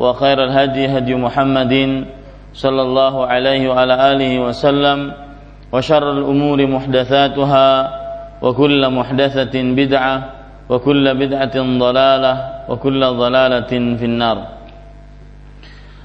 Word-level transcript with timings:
وخير 0.00 0.38
الهدي 0.44 0.82
هدي 0.98 1.14
محمد 1.14 1.74
صلى 2.54 2.82
الله 2.82 3.14
عليه 3.26 3.62
وعلى 3.68 3.94
آله 4.12 4.32
وسلم 4.40 4.98
وشر 5.72 6.06
الأمور 6.12 6.58
محدثاتها 6.66 7.68
وكل 8.42 8.82
محدثة 8.90 9.54
بدعة 9.54 10.16
وكل 10.68 11.04
بدعة 11.14 11.56
ضلالة 11.56 12.34
وكل 12.68 13.00
ضلالة 13.00 13.72
في 13.98 14.04
النار 14.04 14.38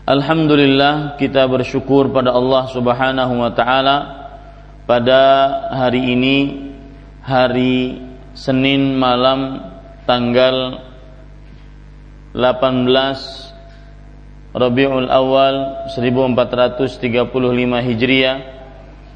Alhamdulillah 0.02 1.16
kita 1.16 1.46
bersyukur 1.46 2.10
pada 2.10 2.34
Allah 2.34 2.66
Subhanahu 2.74 3.38
wa 3.38 3.54
taala 3.54 3.98
pada 4.90 5.22
hari 5.72 6.18
ini 6.18 6.38
hari 7.22 8.02
Senin 8.34 8.98
malam 8.98 9.62
tanggal 10.10 10.82
18 12.34 13.55
Rabiul 14.57 15.13
Awal 15.13 15.85
1435 15.93 16.89
Hijriah 17.93 18.37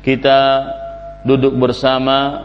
kita 0.04 0.40
duduk 1.24 1.56
bersama 1.56 2.44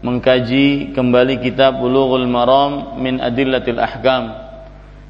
mengkaji 0.00 0.96
kembali 0.96 1.44
kitab 1.44 1.76
Bulughul 1.76 2.24
Maram 2.24 2.96
min 2.96 3.20
Adillatil 3.20 3.76
Ahkam 3.76 4.32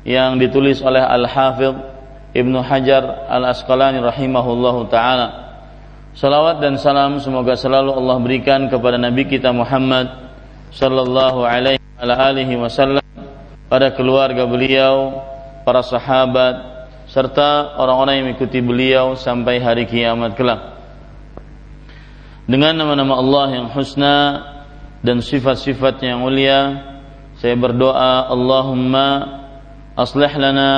yang 0.03 0.43
ditulis 0.43 0.83
oleh 0.83 0.99
Al-Hafidh 0.99 1.79
Ibnu 2.35 2.59
Hajar 2.67 3.31
Al-Asqalani 3.31 4.03
rahimahullahu 4.03 4.91
taala. 4.91 5.55
Salawat 6.19 6.59
dan 6.59 6.83
salam 6.83 7.23
semoga 7.23 7.55
selalu 7.55 7.95
Allah 7.95 8.19
berikan 8.19 8.67
kepada 8.67 8.99
Nabi 8.99 9.31
kita 9.31 9.55
Muhammad 9.55 10.11
sallallahu 10.75 11.47
alaihi 11.47 12.59
wasallam 12.59 13.07
pada 13.71 13.95
keluarga 13.95 14.43
beliau, 14.51 15.23
para 15.63 15.87
sahabat, 15.87 16.80
serta 17.11 17.75
orang-orang 17.75 18.15
yang 18.23 18.27
mengikuti 18.31 18.63
beliau 18.63 19.19
sampai 19.19 19.59
hari 19.59 19.85
kiamat 19.91 20.39
kelak. 20.39 20.79
Dengan 22.47 22.79
nama-nama 22.79 23.19
Allah 23.19 23.47
yang 23.59 23.67
husna 23.75 24.17
dan 25.03 25.19
sifat-sifat 25.19 26.03
yang 26.07 26.23
mulia, 26.23 26.83
saya 27.43 27.59
berdoa 27.59 28.31
Allahumma 28.31 29.07
aslih 29.99 30.31
lana 30.39 30.71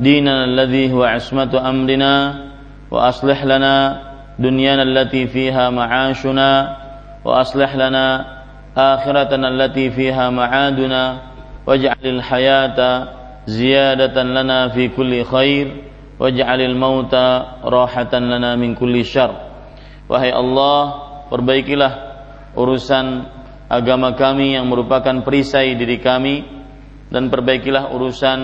dinana 0.00 0.48
alladhi 0.48 0.88
huwa 0.88 1.12
ismatu 1.16 1.60
amrina 1.60 2.14
wa 2.88 3.08
aslih 3.12 3.36
lana 3.44 3.76
dunyana 4.36 4.84
allati 4.84 5.24
fiha 5.28 5.72
ma'ashuna 5.72 6.50
wa 7.24 7.32
aslih 7.40 7.68
lana 7.74 8.06
akhiratana 8.76 9.48
allati 9.48 9.88
fiha 9.88 10.28
ma'aduna 10.28 11.02
waj'alil 11.64 12.20
hayata 12.20 12.90
ziyadatan 13.46 14.34
lana 14.34 14.70
fi 14.74 14.90
kulli 14.90 15.22
khair 15.22 15.88
waj'alil 16.18 16.76
mauta 16.76 17.62
rahatan 17.62 18.30
lana 18.30 18.58
min 18.58 18.74
kulli 18.74 19.06
syar 19.06 19.32
wahai 20.10 20.34
Allah 20.34 20.80
perbaikilah 21.30 21.92
urusan 22.58 23.06
agama 23.66 24.14
kami 24.14 24.54
yang 24.54 24.66
merupakan 24.70 25.22
perisai 25.22 25.74
diri 25.74 25.98
kami 25.98 26.42
dan 27.10 27.30
perbaikilah 27.30 27.94
urusan 27.94 28.38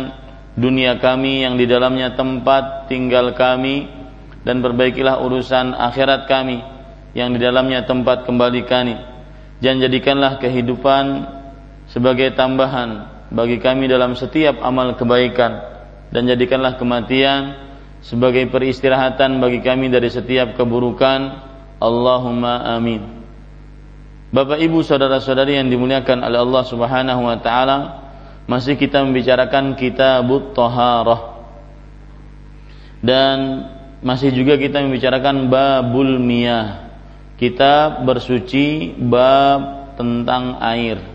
dunia 0.54 1.00
kami 1.00 1.42
yang 1.42 1.56
di 1.56 1.64
dalamnya 1.64 2.14
tempat 2.14 2.86
tinggal 2.86 3.32
kami 3.34 3.88
dan 4.42 4.58
perbaikilah 4.58 5.22
urusan 5.22 5.74
akhirat 5.74 6.26
kami 6.26 6.62
yang 7.14 7.32
di 7.32 7.38
dalamnya 7.40 7.84
tempat 7.84 8.24
kembali 8.26 8.62
kami. 8.66 8.96
Dan 9.62 9.78
jadikanlah 9.78 10.42
kehidupan 10.42 11.04
sebagai 11.86 12.34
tambahan 12.34 13.11
bagi 13.32 13.56
kami 13.59 13.88
dalam 13.88 14.12
setiap 14.12 14.60
amal 14.60 14.94
kebaikan. 14.94 15.72
Dan 16.12 16.28
jadikanlah 16.28 16.76
kematian 16.76 17.56
sebagai 18.04 18.44
peristirahatan 18.53 19.41
bagi 19.41 19.65
kami 19.65 19.88
dari 19.88 20.12
setiap 20.12 20.60
keburukan. 20.60 21.50
Allahumma 21.81 22.76
amin. 22.76 23.25
Bapak 24.32 24.60
Ibu 24.60 24.84
saudara-saudari 24.84 25.56
yang 25.56 25.69
dimuliakan 25.72 26.25
oleh 26.25 26.41
Allah 26.41 26.65
Subhanahu 26.69 27.20
wa 27.26 27.37
taala 27.41 27.76
masih 28.48 28.81
kita 28.81 29.04
membicarakan 29.04 29.76
kitabut 29.76 30.56
taharah 30.56 31.44
dan 33.04 33.69
masih 34.00 34.32
juga 34.32 34.56
kita 34.56 34.81
membicarakan 34.81 35.53
babul 35.53 36.16
miyah. 36.16 36.93
Kitab 37.37 38.06
bersuci 38.06 38.94
bab 38.94 39.93
tentang 39.99 40.62
air 40.62 41.11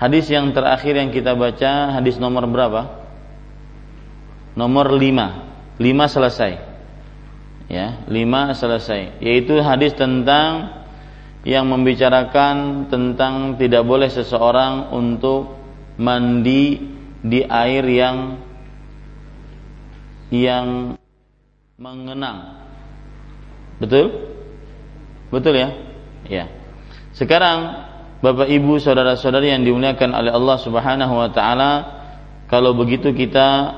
Hadis 0.00 0.32
yang 0.32 0.56
terakhir 0.56 0.96
yang 0.96 1.12
kita 1.12 1.36
baca 1.36 2.00
hadis 2.00 2.16
nomor 2.16 2.48
berapa? 2.48 3.04
Nomor 4.56 4.96
5. 4.96 5.76
5 5.76 6.14
selesai. 6.16 6.52
Ya, 7.68 8.00
5 8.08 8.56
selesai. 8.56 9.20
Yaitu 9.20 9.60
hadis 9.60 9.92
tentang 9.92 10.80
yang 11.44 11.68
membicarakan 11.68 12.88
tentang 12.88 13.60
tidak 13.60 13.84
boleh 13.84 14.08
seseorang 14.08 14.88
untuk 14.88 15.52
mandi 16.00 16.80
di 17.20 17.44
air 17.44 17.84
yang 17.84 18.40
yang 20.32 20.96
mengenang. 21.76 22.56
Betul? 23.76 24.32
Betul 25.28 25.60
ya? 25.60 25.68
Ya. 26.24 26.44
Sekarang 27.12 27.89
Bapak 28.20 28.52
Ibu 28.52 28.76
saudara-saudari 28.76 29.48
yang 29.48 29.64
dimuliakan 29.64 30.12
oleh 30.12 30.28
Allah 30.28 30.56
Subhanahu 30.60 31.14
wa 31.16 31.28
taala, 31.32 31.72
kalau 32.52 32.76
begitu 32.76 33.16
kita 33.16 33.72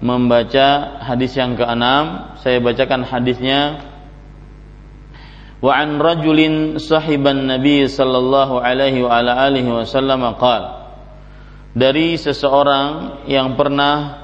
membaca 0.00 0.98
hadis 1.04 1.36
yang 1.36 1.52
keenam, 1.54 2.34
saya 2.40 2.58
bacakan 2.58 3.04
hadisnya 3.04 3.92
Wa 5.62 5.78
an 5.78 6.02
rajulin 6.02 6.82
sahiban 6.82 7.46
Nabi 7.46 7.86
sallallahu 7.86 8.58
alaihi 8.58 9.06
wa 9.06 9.14
ala 9.14 9.46
alihi 9.46 9.70
wasallam 9.70 10.34
qala 10.34 10.90
Dari 11.70 12.18
seseorang 12.18 13.22
yang 13.30 13.54
pernah 13.54 14.22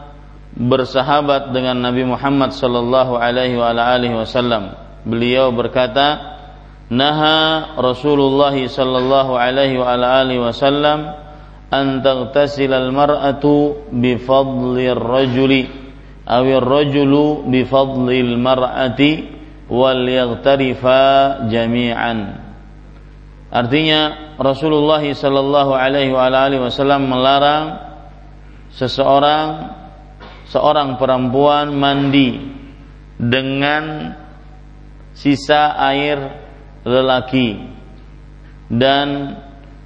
bersahabat 0.58 1.54
dengan 1.54 1.78
Nabi 1.78 2.02
Muhammad 2.02 2.50
sallallahu 2.50 3.14
alaihi 3.14 3.54
wa 3.54 3.70
ala 3.70 3.94
alihi 3.94 4.18
wasallam. 4.18 4.74
Beliau 5.06 5.54
berkata, 5.54 6.37
naha 6.88 7.76
Rasulullah 7.76 8.56
sallallahu 8.56 9.36
alaihi 9.36 9.76
wa 9.76 9.92
alihi 9.96 10.40
wasallam 10.40 11.12
an 11.68 12.00
taghtasil 12.00 12.72
al 12.72 12.88
mar'atu 12.92 13.88
bi 13.92 14.16
fadli 14.16 14.88
ar-rajuli 14.88 15.62
aw 16.24 16.44
ar-rajulu 16.44 17.44
bi 17.44 17.64
Artinya 23.48 24.00
Rasulullah 24.36 25.00
sallallahu 25.00 25.72
alaihi 25.72 26.12
wa 26.12 26.28
wasallam 26.68 27.08
melarang 27.08 27.64
seseorang 28.72 29.72
seorang 30.48 31.00
perempuan 31.00 31.72
mandi 31.72 32.40
dengan 33.16 34.14
sisa 35.12 35.76
air 35.76 36.47
lelaki. 36.84 37.78
Dan 38.68 39.38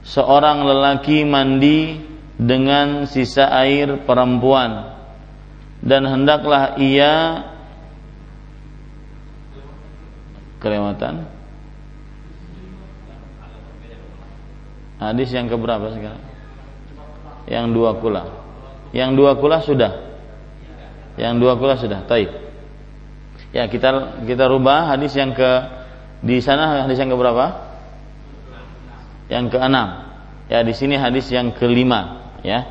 seorang 0.03 0.67
lelaki 0.67 1.23
mandi 1.23 2.03
dengan 2.37 3.07
sisa 3.07 3.49
air 3.53 4.03
perempuan. 4.03 4.93
Dan 5.83 6.07
hendaklah 6.07 6.79
ia 6.79 7.43
kelewatan. 10.63 11.27
Hadis 15.03 15.35
yang 15.35 15.51
keberapa 15.51 15.91
sekarang? 15.91 16.23
Yang 17.51 17.67
dua 17.75 17.91
kula. 17.99 18.23
Yang 18.95 19.11
dua 19.19 19.33
kula 19.35 19.59
sudah. 19.59 19.93
Yang 21.19 21.35
dua 21.43 21.53
kula 21.59 21.75
sudah. 21.75 22.07
Taib. 22.07 22.31
Ya 23.51 23.67
kita 23.67 24.23
kita 24.25 24.47
rubah 24.47 24.95
hadis 24.95 25.13
yang 25.19 25.35
ke 25.35 25.82
di 26.23 26.39
sana 26.39 26.87
hadis 26.87 26.97
yang 27.03 27.11
keberapa 27.11 27.47
yang 29.27 29.51
keenam 29.51 30.07
ya 30.47 30.63
di 30.63 30.73
sini 30.73 30.95
hadis 30.95 31.27
yang 31.35 31.51
kelima 31.59 32.33
ya 32.47 32.65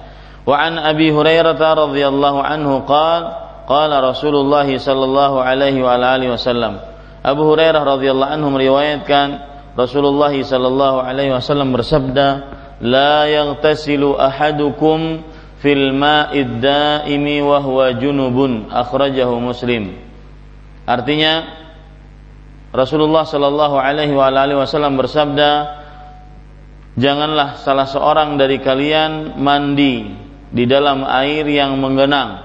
wa 0.47 0.55
an 0.55 0.79
abi 0.79 1.11
hurairah 1.11 1.59
radhiyallahu 1.59 2.39
anhu 2.39 2.87
qala 2.87 3.63
qala 3.67 4.01
rasulullah 4.01 4.65
sallallahu 4.65 5.43
alaihi 5.43 5.83
wa 5.83 5.99
alihi 5.99 6.31
wasallam 6.31 6.91
Abu 7.21 7.45
Hurairah 7.53 7.85
radhiyallahu 7.85 8.33
anhu 8.33 8.49
meriwayatkan 8.49 9.27
Rasulullah 9.77 10.33
sallallahu 10.33 11.05
alaihi 11.05 11.31
wasallam 11.31 11.69
bersabda, 11.69 12.27
"La 12.81 13.29
yaghtasilu 13.29 14.17
ahadukum 14.17 15.21
fil 15.61 15.93
ma'id 15.93 16.59
daimi 16.59 17.45
wa 17.45 17.61
huwa 17.61 17.93
junubun." 17.93 18.73
Akhrajahu 18.73 19.37
Muslim. 19.37 20.01
Artinya 20.89 21.45
Rasulullah 22.71 23.27
sallallahu 23.27 23.75
alaihi 23.75 24.15
wasallam 24.15 24.95
bersabda, 24.95 25.51
"Janganlah 26.95 27.59
salah 27.59 27.87
seorang 27.87 28.39
dari 28.39 28.63
kalian 28.63 29.39
mandi 29.39 30.07
di 30.51 30.63
dalam 30.67 31.03
air 31.03 31.47
yang 31.47 31.79
menggenang 31.79 32.39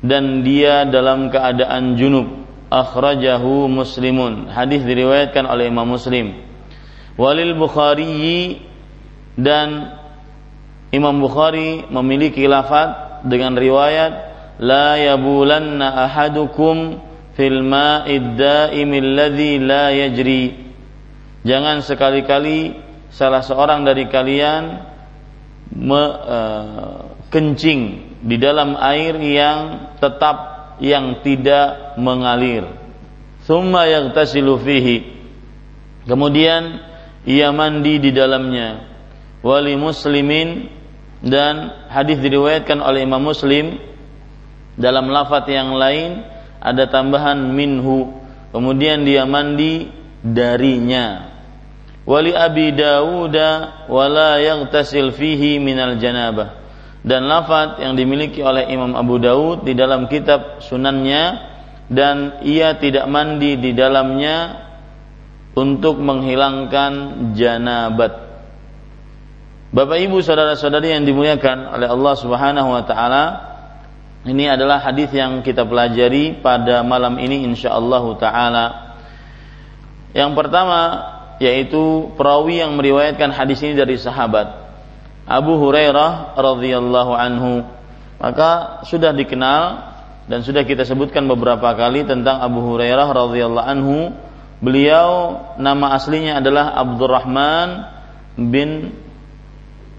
dan 0.00 0.44
dia 0.44 0.88
dalam 0.88 1.28
keadaan 1.28 1.96
junub." 1.96 2.48
akhrajahu 2.68 3.64
muslimun 3.68 4.52
hadis 4.52 4.84
diriwayatkan 4.84 5.48
oleh 5.48 5.72
Imam 5.72 5.88
Muslim 5.88 6.36
walil 7.16 7.56
Bukhari 7.56 8.60
dan 9.40 9.96
Imam 10.92 11.16
Bukhari 11.20 11.88
memiliki 11.88 12.44
lafaz 12.44 13.20
dengan 13.24 13.56
riwayat 13.56 14.12
la 14.60 15.00
yabulanna 15.00 16.08
ahadukum 16.08 17.00
fil 17.38 17.62
ma'id 17.62 18.34
daimil 18.34 19.14
ladzi 19.14 19.62
jangan 21.46 21.86
sekali-kali 21.86 22.74
salah 23.14 23.46
seorang 23.46 23.86
dari 23.86 24.10
kalian 24.10 24.82
me, 25.70 26.02
uh, 26.02 26.98
kencing 27.30 28.10
di 28.26 28.36
dalam 28.42 28.74
air 28.74 29.14
yang 29.22 29.94
tetap 30.02 30.58
yang 30.82 31.22
tidak 31.22 31.94
mengalir. 31.94 32.66
Summa 33.46 33.86
yaghtasilu 33.86 34.58
fihi. 34.58 34.98
Kemudian 36.10 36.82
ia 37.22 37.54
mandi 37.54 38.02
di 38.02 38.10
dalamnya. 38.10 38.86
Wali 39.46 39.78
muslimin 39.78 40.66
dan 41.22 41.86
hadis 41.86 42.18
diriwayatkan 42.18 42.82
oleh 42.82 43.06
Imam 43.06 43.22
Muslim 43.22 43.78
dalam 44.78 45.10
lafaz 45.10 45.46
yang 45.50 45.74
lain 45.74 46.37
ada 46.58 46.90
tambahan 46.90 47.54
minhu. 47.54 48.14
Kemudian 48.50 49.04
dia 49.04 49.28
mandi 49.28 49.88
darinya. 50.24 51.30
Wali 52.08 52.32
Abi 52.32 52.72
Dawud 52.72 53.36
wala 53.92 54.40
yaghtasil 54.40 55.12
fihi 55.12 55.60
minal 55.60 56.00
janabah 56.00 56.58
dan 57.04 57.30
lafaz 57.30 57.78
yang 57.78 57.94
dimiliki 57.94 58.42
oleh 58.42 58.66
Imam 58.68 58.96
Abu 58.96 59.20
Daud 59.22 59.62
di 59.62 59.76
dalam 59.76 60.10
kitab 60.10 60.64
sunannya 60.64 61.24
dan 61.88 62.44
ia 62.44 62.76
tidak 62.76 63.08
mandi 63.08 63.56
di 63.56 63.72
dalamnya 63.72 64.68
untuk 65.56 65.98
menghilangkan 65.98 66.92
janabat. 67.32 68.12
Bapak 69.68 69.98
Ibu 70.00 70.24
saudara-saudari 70.24 70.96
yang 70.96 71.04
dimuliakan 71.04 71.76
oleh 71.76 71.88
Allah 71.88 72.14
Subhanahu 72.16 72.68
wa 72.72 72.82
taala, 72.88 73.24
ini 74.26 74.50
adalah 74.50 74.82
hadis 74.82 75.14
yang 75.14 75.46
kita 75.46 75.62
pelajari 75.62 76.42
pada 76.42 76.82
malam 76.82 77.22
ini 77.22 77.46
insyaallah 77.46 78.04
taala. 78.18 78.66
Yang 80.10 80.32
pertama 80.34 80.80
yaitu 81.38 82.10
perawi 82.18 82.58
yang 82.58 82.74
meriwayatkan 82.74 83.30
hadis 83.30 83.62
ini 83.62 83.78
dari 83.78 83.94
sahabat 83.94 84.50
Abu 85.22 85.54
Hurairah 85.60 86.34
radhiyallahu 86.34 87.12
anhu. 87.14 87.62
Maka 88.18 88.82
sudah 88.90 89.14
dikenal 89.14 89.86
dan 90.26 90.42
sudah 90.42 90.66
kita 90.66 90.82
sebutkan 90.82 91.30
beberapa 91.30 91.70
kali 91.78 92.02
tentang 92.02 92.42
Abu 92.42 92.58
Hurairah 92.64 93.06
radhiyallahu 93.14 93.68
anhu. 93.68 93.98
Beliau 94.58 95.38
nama 95.62 95.94
aslinya 95.94 96.42
adalah 96.42 96.74
Abdurrahman 96.74 97.86
bin 98.34 98.90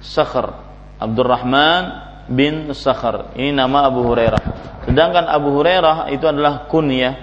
Sakhr. 0.03 0.51
Abdurrahman 0.99 2.08
bin 2.29 2.69
Sakhr. 2.77 3.33
Ini 3.33 3.51
nama 3.51 3.89
Abu 3.89 4.05
Hurairah. 4.05 4.41
Sedangkan 4.85 5.25
Abu 5.25 5.53
Hurairah 5.57 6.13
itu 6.13 6.25
adalah 6.29 6.69
kunyah, 6.69 7.17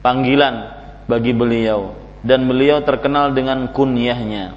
panggilan 0.00 0.72
bagi 1.04 1.36
beliau 1.36 1.94
dan 2.24 2.48
beliau 2.48 2.82
terkenal 2.82 3.30
dengan 3.36 3.70
kunyahnya. 3.70 4.56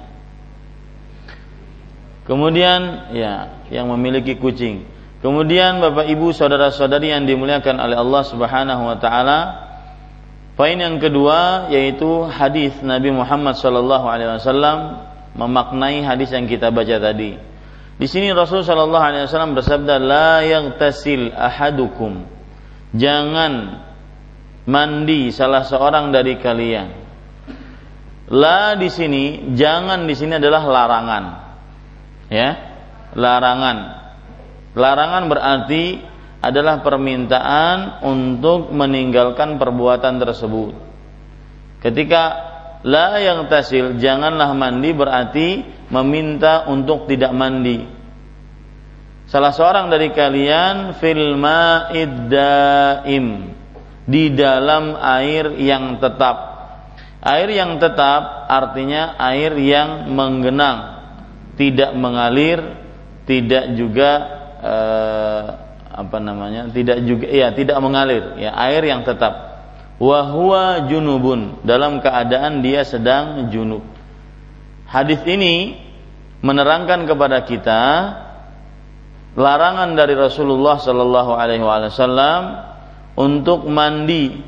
Kemudian 2.26 3.12
ya 3.12 3.62
yang 3.68 3.90
memiliki 3.92 4.38
kucing. 4.38 4.86
Kemudian 5.22 5.78
Bapak 5.78 6.10
Ibu 6.10 6.34
saudara-saudari 6.34 7.14
yang 7.14 7.22
dimuliakan 7.26 7.78
oleh 7.78 7.94
Allah 7.94 8.22
Subhanahu 8.26 8.82
wa 8.90 8.96
taala, 8.98 9.38
poin 10.58 10.74
yang 10.74 10.98
kedua 10.98 11.70
yaitu 11.70 12.26
hadis 12.26 12.74
Nabi 12.82 13.14
Muhammad 13.14 13.54
sallallahu 13.54 14.06
alaihi 14.06 14.34
wasallam 14.34 15.06
memaknai 15.38 16.02
hadis 16.02 16.34
yang 16.34 16.50
kita 16.50 16.74
baca 16.74 16.98
tadi. 16.98 17.51
Di 18.02 18.10
sini 18.10 18.34
Rasul 18.34 18.66
sallallahu 18.66 19.04
alaihi 19.06 19.30
wasallam 19.30 19.54
bersabda 19.54 19.94
la 20.02 20.42
tasil 20.74 21.30
ahadukum. 21.30 22.26
Jangan 22.98 23.78
mandi 24.66 25.30
salah 25.30 25.62
seorang 25.62 26.10
dari 26.10 26.34
kalian. 26.34 26.88
La 28.26 28.74
di 28.74 28.90
sini 28.90 29.54
jangan 29.54 30.02
di 30.08 30.18
sini 30.18 30.40
adalah 30.40 30.66
larangan 30.66 31.24
ya 32.32 32.50
larangan 33.12 33.76
larangan 34.72 35.28
berarti 35.28 36.00
adalah 36.40 36.80
permintaan 36.80 38.00
untuk 38.08 38.72
meninggalkan 38.72 39.60
perbuatan 39.60 40.16
tersebut 40.16 40.72
ketika 41.84 42.22
la 42.88 43.20
yang 43.20 43.52
tasil 43.52 44.00
janganlah 44.00 44.56
mandi 44.56 44.90
berarti 44.96 45.48
meminta 45.92 46.64
untuk 46.72 47.04
tidak 47.04 47.36
mandi 47.36 47.84
salah 49.32 49.56
seorang 49.56 49.88
dari 49.88 50.12
kalian 50.12 50.92
fil 51.00 51.40
ma'iddaim 51.40 53.26
di 54.04 54.28
dalam 54.36 54.92
air 55.00 55.56
yang 55.56 55.96
tetap 55.96 56.52
air 57.24 57.48
yang 57.48 57.80
tetap 57.80 58.50
artinya 58.50 59.16
air 59.16 59.56
yang 59.56 60.12
menggenang 60.12 60.92
tidak 61.54 61.94
mengalir, 61.94 62.58
tidak 63.28 63.76
juga 63.76 64.10
eh, 64.58 65.44
apa 65.92 66.18
namanya? 66.18 66.72
tidak 66.72 67.04
juga 67.04 67.26
ya 67.28 67.52
tidak 67.52 67.78
mengalir, 67.78 68.40
ya 68.40 68.50
air 68.68 68.82
yang 68.82 69.06
tetap. 69.06 69.54
Wahwa 70.02 70.90
junubun 70.90 71.62
dalam 71.62 72.02
keadaan 72.02 72.58
dia 72.58 72.82
sedang 72.82 73.46
junub. 73.54 73.86
Hadis 74.90 75.22
ini 75.30 75.78
menerangkan 76.42 77.06
kepada 77.06 77.46
kita 77.46 77.82
larangan 79.38 79.96
dari 79.96 80.12
Rasulullah 80.16 80.76
Shallallahu 80.76 81.32
Alaihi 81.32 81.64
Wasallam 81.64 82.42
untuk 83.16 83.68
mandi 83.68 84.40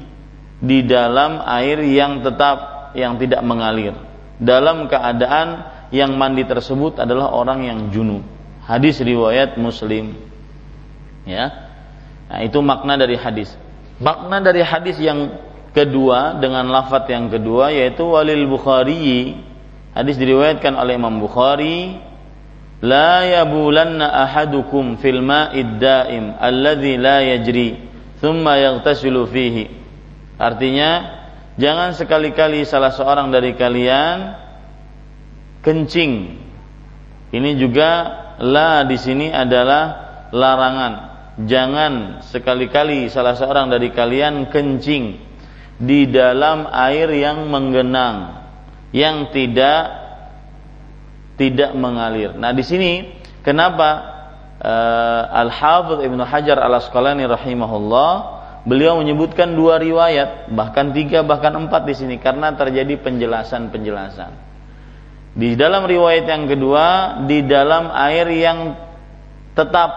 di 0.61 0.79
dalam 0.85 1.41
air 1.45 1.81
yang 1.85 2.25
tetap 2.25 2.91
yang 2.97 3.19
tidak 3.21 3.43
mengalir 3.45 3.97
dalam 4.41 4.91
keadaan 4.91 5.71
yang 5.95 6.19
mandi 6.19 6.43
tersebut 6.43 6.99
adalah 6.99 7.31
orang 7.31 7.67
yang 7.67 7.79
junub. 7.95 8.23
Hadis 8.65 8.99
riwayat 8.99 9.61
Muslim. 9.61 10.17
Ya. 11.29 11.71
Nah, 12.27 12.41
itu 12.43 12.59
makna 12.65 12.97
dari 12.99 13.15
hadis. 13.15 13.53
Makna 14.01 14.41
dari 14.43 14.65
hadis 14.65 14.99
yang 14.99 15.39
kedua 15.77 16.39
dengan 16.41 16.71
lafaz 16.71 17.07
yang 17.11 17.31
kedua 17.31 17.75
yaitu 17.75 18.07
walil 18.07 18.47
Bukhari 18.47 19.35
hadis 19.91 20.15
diriwayatkan 20.23 20.71
oleh 20.71 20.95
Imam 20.95 21.19
Bukhari 21.19 21.99
la 22.83 23.23
yabulanna 23.27 24.11
ahadukum 24.27 24.99
fil 24.99 25.23
ma'id 25.23 25.79
daim 25.79 26.35
alladhi 26.41 26.99
la 26.99 27.23
yajri 27.23 27.79
thumma 28.19 28.59
yaghtasilu 28.59 29.29
fihi 29.31 29.71
artinya 30.41 31.23
jangan 31.61 31.95
sekali-kali 31.95 32.67
salah 32.67 32.91
seorang 32.91 33.31
dari 33.31 33.55
kalian 33.55 34.45
kencing. 35.65 36.45
Ini 37.35 37.51
juga 37.57 37.91
la 38.39 38.85
di 38.85 39.01
sini 39.01 39.33
adalah 39.33 39.83
larangan. 40.31 40.95
Jangan 41.49 42.23
sekali-kali 42.23 43.11
salah 43.11 43.35
seorang 43.35 43.73
dari 43.73 43.91
kalian 43.91 44.53
kencing 44.55 45.19
di 45.81 46.07
dalam 46.07 46.71
air 46.71 47.11
yang 47.11 47.51
menggenang 47.51 48.47
yang 48.95 49.35
tidak 49.35 50.04
tidak 51.35 51.75
mengalir. 51.75 52.35
Nah, 52.39 52.55
di 52.55 52.63
sini 52.63 53.11
kenapa 53.43 53.89
uh, 54.63 55.23
Al-Hafidz 55.45 56.07
Ibnu 56.07 56.23
Hajar 56.23 56.63
Al-Asqalani 56.63 57.27
rahimahullah 57.27 58.13
beliau 58.65 59.03
menyebutkan 59.03 59.53
dua 59.53 59.83
riwayat, 59.83 60.51
bahkan 60.55 60.95
tiga 60.95 61.27
bahkan 61.27 61.53
empat 61.55 61.85
di 61.85 61.95
sini 61.95 62.17
karena 62.23 62.55
terjadi 62.55 62.97
penjelasan-penjelasan. 63.03 64.33
Di 65.35 65.59
dalam 65.59 65.83
riwayat 65.91 66.31
yang 66.31 66.47
kedua, 66.47 67.19
di 67.27 67.43
dalam 67.43 67.91
air 67.91 68.31
yang 68.31 68.79
tetap 69.59 69.91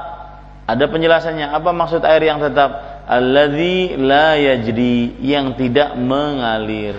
ada 0.66 0.86
penjelasannya. 0.90 1.54
Apa 1.54 1.70
maksud 1.72 2.02
air 2.04 2.26
yang 2.26 2.42
tetap? 2.42 3.06
Alladzi 3.08 3.96
la 3.96 4.36
yajri 4.36 5.16
yang 5.24 5.56
tidak 5.56 5.96
mengalir. 5.96 6.98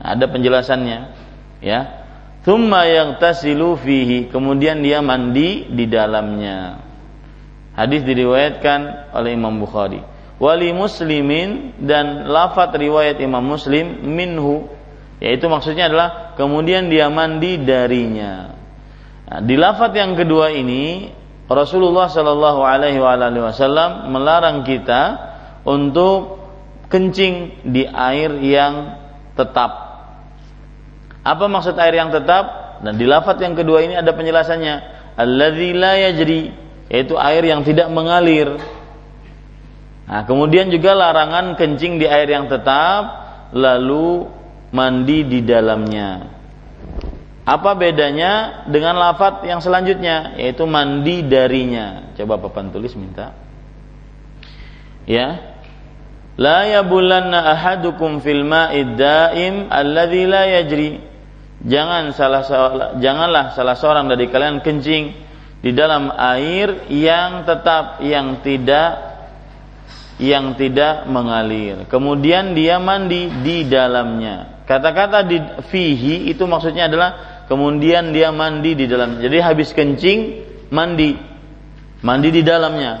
Nah, 0.00 0.16
ada 0.16 0.24
penjelasannya, 0.30 0.98
ya. 1.60 2.01
Thumma 2.42 2.82
tasilu 3.22 3.78
fihi, 3.78 4.26
kemudian 4.26 4.82
dia 4.82 4.98
mandi 4.98 5.70
di 5.70 5.86
dalamnya. 5.86 6.82
Hadis 7.78 8.02
diriwayatkan 8.02 9.14
oleh 9.14 9.30
Imam 9.38 9.62
Bukhari. 9.62 10.02
Wali 10.42 10.74
muslimin 10.74 11.78
dan 11.78 12.26
lafat 12.26 12.74
riwayat 12.74 13.22
Imam 13.22 13.46
Muslim 13.46 14.02
minhu 14.10 14.66
yaitu 15.22 15.46
maksudnya 15.46 15.86
adalah 15.86 16.34
kemudian 16.34 16.90
dia 16.90 17.06
mandi 17.06 17.62
darinya. 17.62 18.58
Nah, 19.30 19.38
di 19.38 19.54
lafat 19.54 19.94
yang 19.94 20.18
kedua 20.18 20.50
ini 20.50 21.14
Rasulullah 21.46 22.10
Shallallahu 22.10 22.58
Alaihi 22.66 22.98
Wasallam 22.98 24.10
melarang 24.10 24.66
kita 24.66 25.02
untuk 25.62 26.42
kencing 26.90 27.62
di 27.70 27.86
air 27.86 28.34
yang 28.42 28.98
tetap 29.38 29.91
apa 31.22 31.46
maksud 31.46 31.78
air 31.78 31.94
yang 31.94 32.10
tetap? 32.10 32.78
Dan 32.82 32.98
di 32.98 33.06
lafat 33.06 33.38
yang 33.38 33.54
kedua 33.54 33.86
ini 33.86 33.94
ada 33.94 34.10
penjelasannya. 34.10 34.74
Alladzi 35.14 35.70
la 35.70 35.94
yajri, 36.10 36.50
yaitu 36.90 37.14
air 37.14 37.46
yang 37.46 37.62
tidak 37.62 37.86
mengalir. 37.94 38.58
Nah, 40.10 40.26
kemudian 40.26 40.66
juga 40.66 40.98
larangan 40.98 41.54
kencing 41.54 42.02
di 42.02 42.10
air 42.10 42.26
yang 42.26 42.50
tetap 42.50 43.02
lalu 43.54 44.26
mandi 44.74 45.22
di 45.22 45.40
dalamnya. 45.46 46.26
Apa 47.42 47.74
bedanya 47.74 48.66
dengan 48.70 48.98
lafat 48.98 49.46
yang 49.46 49.58
selanjutnya 49.62 50.34
yaitu 50.38 50.66
mandi 50.66 51.22
darinya? 51.22 52.14
Coba 52.18 52.38
papan 52.38 52.74
tulis 52.74 52.94
minta. 52.98 53.34
Ya. 55.06 55.54
La 56.34 56.66
yabulanna 56.66 57.52
ahadukum 57.52 58.24
fil 58.24 58.42
ma'id 58.42 58.98
daim 58.98 59.70
alladzi 59.70 60.22
la 60.26 60.42
yajri 60.48 61.11
jangan 61.62 62.10
salah 62.14 62.42
janganlah 62.98 63.54
salah 63.54 63.76
seorang 63.78 64.10
dari 64.10 64.26
kalian 64.30 64.62
kencing 64.62 65.14
di 65.62 65.70
dalam 65.70 66.10
air 66.10 66.90
yang 66.90 67.46
tetap 67.46 68.02
yang 68.02 68.42
tidak 68.42 69.12
yang 70.22 70.54
tidak 70.54 71.10
mengalir. 71.10 71.88
Kemudian 71.90 72.54
dia 72.54 72.78
mandi 72.78 73.26
di 73.42 73.66
dalamnya. 73.66 74.62
Kata-kata 74.62 75.26
di 75.26 75.38
fihi 75.66 76.30
itu 76.30 76.46
maksudnya 76.46 76.86
adalah 76.86 77.42
kemudian 77.50 78.14
dia 78.14 78.30
mandi 78.30 78.78
di 78.78 78.86
dalam. 78.86 79.18
Jadi 79.18 79.38
habis 79.42 79.74
kencing 79.74 80.18
mandi. 80.70 81.18
Mandi 82.02 82.28
di 82.30 82.42
dalamnya. 82.46 82.92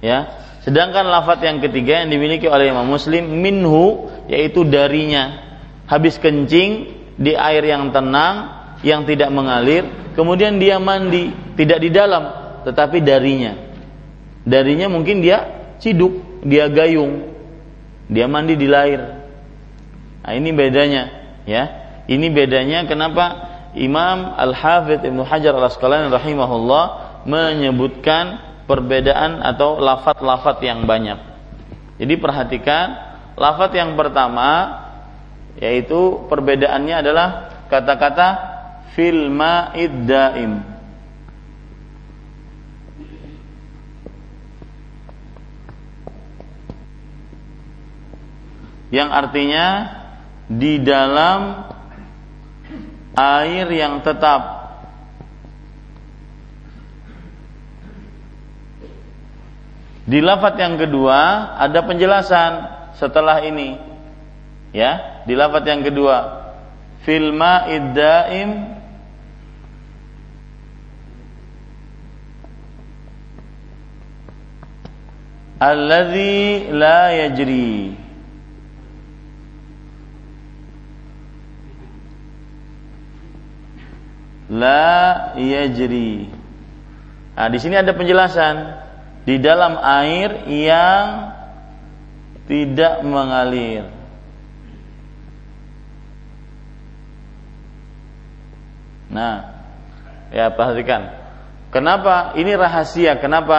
Ya. 0.00 0.18
Sedangkan 0.64 1.06
lafat 1.06 1.44
yang 1.46 1.62
ketiga 1.62 2.02
yang 2.02 2.10
dimiliki 2.10 2.50
oleh 2.50 2.72
Imam 2.72 2.88
Muslim 2.88 3.28
minhu 3.44 4.08
yaitu 4.26 4.64
darinya. 4.64 5.44
Habis 5.86 6.18
kencing 6.18 6.95
di 7.16 7.32
air 7.32 7.64
yang 7.64 7.90
tenang, 7.90 8.36
yang 8.84 9.08
tidak 9.08 9.32
mengalir, 9.32 10.12
kemudian 10.12 10.60
dia 10.60 10.76
mandi, 10.76 11.32
tidak 11.56 11.80
di 11.80 11.90
dalam, 11.90 12.24
tetapi 12.68 13.00
darinya. 13.00 13.56
Darinya 14.46 14.86
mungkin 14.92 15.24
dia 15.24 15.72
ciduk, 15.80 16.44
dia 16.44 16.68
gayung, 16.70 17.32
dia 18.06 18.30
mandi 18.30 18.54
di 18.54 18.68
lair. 18.68 19.00
Nah, 20.22 20.32
ini 20.36 20.50
bedanya, 20.52 21.02
ya. 21.48 21.64
Ini 22.06 22.30
bedanya 22.30 22.86
kenapa 22.86 23.24
Imam 23.74 24.38
Al-Hafidh 24.38 25.02
Ibnu 25.02 25.26
Hajar 25.26 25.58
Al-Asqalani 25.58 26.06
rahimahullah 26.14 26.84
menyebutkan 27.26 28.38
perbedaan 28.70 29.42
atau 29.42 29.82
lafat-lafat 29.82 30.62
yang 30.62 30.86
banyak. 30.86 31.18
Jadi 31.98 32.14
perhatikan 32.14 32.86
lafat 33.34 33.74
yang 33.74 33.98
pertama 33.98 34.85
yaitu 35.56 36.28
perbedaannya 36.28 36.94
adalah 37.00 37.28
kata-kata 37.72 38.28
fil 38.92 39.32
ma'id 39.32 40.08
yang 48.92 49.10
artinya 49.10 49.66
di 50.46 50.78
dalam 50.78 51.66
air 53.16 53.66
yang 53.72 54.04
tetap 54.04 54.56
Di 60.06 60.22
lafat 60.22 60.54
yang 60.62 60.78
kedua 60.78 61.50
ada 61.58 61.82
penjelasan 61.82 62.52
setelah 62.94 63.42
ini. 63.42 63.74
Ya, 64.70 65.15
di 65.26 65.34
lafaz 65.34 65.66
yang 65.66 65.82
kedua 65.82 66.46
fil 67.02 67.34
ma'id 67.34 67.92
daim 67.98 68.50
alladzi 75.58 76.70
la 76.70 77.00
yajri. 77.10 77.96
La 84.46 85.34
yajri. 85.34 86.30
Nah 87.34 87.48
di 87.50 87.58
sini 87.58 87.74
ada 87.74 87.90
penjelasan. 87.92 88.86
Di 89.26 89.42
dalam 89.42 89.74
air 89.82 90.46
yang 90.46 91.34
tidak 92.46 93.02
mengalir 93.02 93.95
Nah, 99.16 99.36
ya 100.28 100.52
perhatikan. 100.52 101.16
Kenapa 101.72 102.36
ini 102.36 102.52
rahasia? 102.52 103.16
Kenapa 103.16 103.58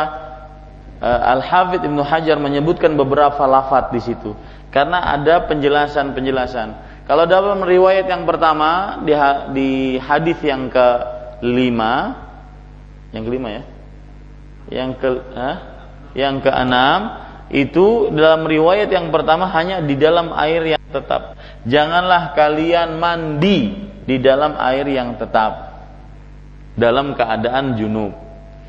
uh, 1.02 1.22
Al 1.34 1.42
Hafidh 1.42 1.82
Ibnu 1.82 2.06
Hajar 2.06 2.38
menyebutkan 2.38 2.94
beberapa 2.94 3.42
lafat 3.50 3.90
di 3.90 4.02
situ? 4.06 4.38
Karena 4.70 5.18
ada 5.18 5.50
penjelasan-penjelasan. 5.50 6.86
Kalau 7.10 7.24
dalam 7.26 7.64
riwayat 7.64 8.06
yang 8.06 8.28
pertama 8.28 9.02
di, 9.02 9.16
di 9.56 9.70
hadis 9.98 10.38
yang 10.44 10.70
ke 10.70 10.88
lima, 11.42 12.14
yang 13.16 13.24
kelima 13.24 13.48
ya, 13.50 13.64
yang 14.68 14.92
ke, 15.00 15.10
eh, 15.16 15.58
yang 16.20 16.44
keenam 16.44 17.00
itu 17.48 18.12
dalam 18.12 18.44
riwayat 18.44 18.92
yang 18.92 19.08
pertama 19.08 19.48
hanya 19.56 19.80
di 19.80 19.96
dalam 19.96 20.36
air 20.36 20.76
yang 20.76 20.84
tetap. 20.92 21.40
Janganlah 21.64 22.36
kalian 22.36 23.00
mandi 23.00 23.87
di 24.08 24.24
dalam 24.24 24.56
air 24.56 24.88
yang 24.88 25.20
tetap 25.20 25.84
dalam 26.80 27.14
keadaan 27.14 27.76
junub 27.76 28.16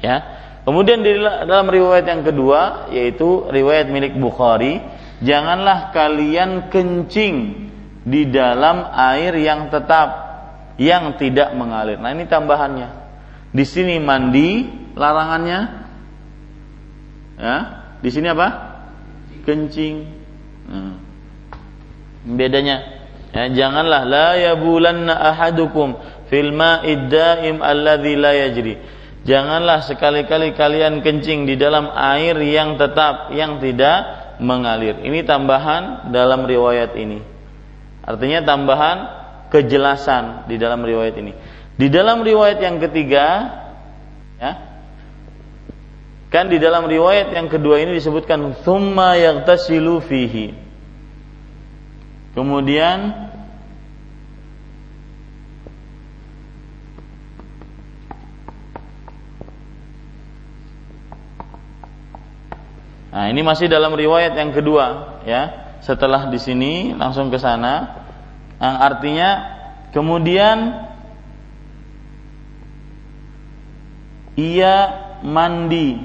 ya. 0.03 0.37
Kemudian 0.67 1.01
di 1.01 1.17
dalam 1.17 1.71
riwayat 1.71 2.05
yang 2.05 2.23
kedua 2.27 2.93
yaitu 2.93 3.49
riwayat 3.49 3.89
milik 3.89 4.19
Bukhari 4.21 4.85
janganlah 5.25 5.95
kalian 5.97 6.69
kencing 6.69 7.71
di 8.05 8.29
dalam 8.29 8.85
air 8.93 9.33
yang 9.39 9.73
tetap 9.73 10.29
yang 10.77 11.17
tidak 11.17 11.57
mengalir. 11.57 11.97
Nah 11.97 12.13
ini 12.13 12.29
tambahannya. 12.29 12.89
Di 13.49 13.65
sini 13.65 13.97
mandi 13.97 14.69
larangannya. 14.93 15.61
Ya 17.39 17.57
di 17.99 18.11
sini 18.13 18.27
apa? 18.31 18.49
Kencing. 19.43 19.97
Nah, 20.69 20.95
bedanya 22.29 22.98
Ya, 23.29 23.45
janganlah 23.53 24.09
la 24.09 24.29
yabulanna 24.41 25.13
ahadukum 25.13 26.01
fil 26.33 26.53
ma'id 26.53 27.13
daim 27.13 27.61
alladzi 27.61 28.15
la 28.17 28.33
yajri. 28.33 28.75
Janganlah 29.29 29.85
sekali-kali 29.85 30.57
kalian 30.57 31.05
kencing 31.05 31.45
di 31.45 31.61
dalam 31.61 31.93
air 31.93 32.39
yang 32.41 32.81
tetap 32.81 33.29
yang 33.37 33.61
tidak 33.61 34.33
mengalir. 34.41 35.05
Ini 35.05 35.27
tambahan 35.29 36.09
dalam 36.15 36.49
riwayat 36.49 36.97
ini. 36.97 37.21
Artinya 38.09 38.41
tambahan 38.41 38.97
kejelasan 39.53 40.49
di 40.49 40.57
dalam 40.57 40.81
riwayat 40.81 41.15
ini. 41.21 41.33
Di 41.77 41.93
dalam 41.93 42.25
riwayat 42.25 42.59
yang 42.65 42.81
ketiga 42.81 43.27
ya, 44.41 44.53
kan 46.33 46.49
di 46.49 46.57
dalam 46.57 46.89
riwayat 46.89 47.29
yang 47.37 47.53
kedua 47.53 47.85
ini 47.85 47.93
disebutkan 47.93 48.65
thumma 48.65 49.21
yaghtasilu 49.21 50.01
fihi 50.01 50.68
Kemudian 52.39 53.27
Nah, 63.09 63.27
ini 63.35 63.43
masih 63.43 63.67
dalam 63.67 63.99
riwayat 63.99 64.39
yang 64.39 64.55
kedua, 64.55 65.19
ya. 65.27 65.75
Setelah 65.83 66.31
di 66.31 66.39
sini 66.39 66.95
langsung 66.95 67.35
ke 67.35 67.43
sana. 67.43 68.07
Yang 68.63 68.77
artinya 68.79 69.31
kemudian 69.91 70.87
ia 74.39 74.75
mandi 75.27 75.99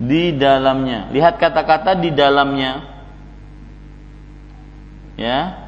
di 0.00 0.32
dalamnya. 0.40 1.12
Lihat 1.12 1.36
kata-kata 1.36 2.00
di 2.00 2.08
dalamnya. 2.08 2.93
Ya. 5.14 5.62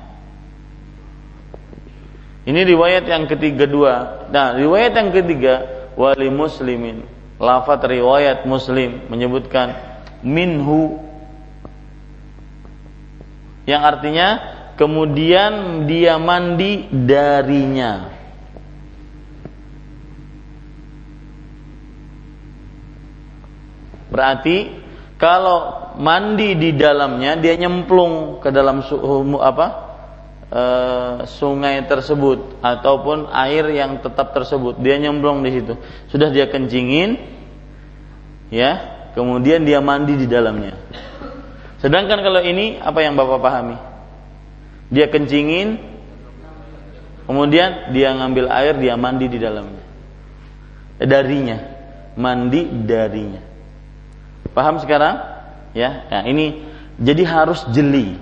Ini 2.47 2.61
riwayat 2.62 3.11
yang 3.11 3.26
ketiga 3.26 3.67
dua. 3.67 3.95
Nah, 4.31 4.55
riwayat 4.55 4.95
yang 4.95 5.11
ketiga 5.11 5.55
wali 5.99 6.31
muslimin 6.31 7.17
lafat 7.37 7.85
riwayat 7.85 8.49
Muslim 8.49 9.05
menyebutkan 9.12 9.76
minhu 10.25 11.00
yang 13.69 13.85
artinya 13.85 14.29
kemudian 14.79 15.85
dia 15.91 16.17
mandi 16.17 16.87
darinya. 16.88 18.15
Berarti 24.07 24.71
kalau 25.17 25.93
mandi 25.97 26.53
di 26.61 26.77
dalamnya 26.77 27.41
dia 27.41 27.57
nyemplung 27.57 28.45
ke 28.45 28.53
dalam 28.53 28.85
suhu 28.85 29.41
apa? 29.41 29.67
e, 30.53 30.63
sungai 31.27 31.81
tersebut 31.89 32.61
ataupun 32.61 33.33
air 33.33 33.65
yang 33.73 34.05
tetap 34.05 34.37
tersebut 34.37 34.77
dia 34.77 35.01
nyemplung 35.01 35.41
di 35.41 35.57
situ. 35.57 35.81
Sudah 36.13 36.29
dia 36.29 36.53
kencingin 36.53 37.17
ya 38.53 38.77
kemudian 39.17 39.65
dia 39.65 39.81
mandi 39.81 40.21
di 40.21 40.29
dalamnya. 40.29 40.77
Sedangkan 41.81 42.21
kalau 42.21 42.45
ini 42.45 42.77
apa 42.77 43.01
yang 43.01 43.17
bapak 43.17 43.41
pahami? 43.41 43.77
Dia 44.93 45.09
kencingin 45.09 45.81
kemudian 47.25 47.91
dia 47.97 48.13
ngambil 48.13 48.53
air 48.53 48.77
dia 48.77 49.01
mandi 49.01 49.33
di 49.33 49.41
dalamnya. 49.41 49.83
Eh, 51.01 51.09
darinya 51.09 51.57
mandi 52.21 52.69
darinya 52.85 53.56
paham 54.57 54.81
sekarang 54.81 55.21
ya 55.77 56.09
nah 56.09 56.25
ini 56.25 56.65
jadi 56.97 57.23
harus 57.29 57.69
jeli 57.77 58.17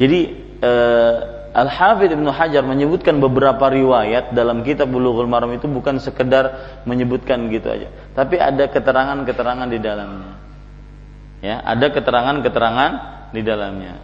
jadi 0.00 0.20
eh, 0.64 1.16
Al 1.52 1.68
Hafidh 1.68 2.16
Ibnu 2.16 2.32
Hajar 2.32 2.64
menyebutkan 2.64 3.20
beberapa 3.20 3.68
riwayat 3.68 4.32
dalam 4.32 4.64
kitab 4.64 4.88
Bulughul 4.88 5.28
Maram 5.28 5.52
itu 5.52 5.68
bukan 5.68 6.00
sekedar 6.00 6.80
menyebutkan 6.88 7.52
gitu 7.52 7.68
aja, 7.68 7.92
tapi 8.16 8.40
ada 8.40 8.72
keterangan-keterangan 8.72 9.68
di 9.68 9.76
dalamnya. 9.76 10.32
Ya, 11.44 11.60
ada 11.60 11.92
keterangan-keterangan 11.92 12.90
di 13.36 13.44
dalamnya. 13.44 14.00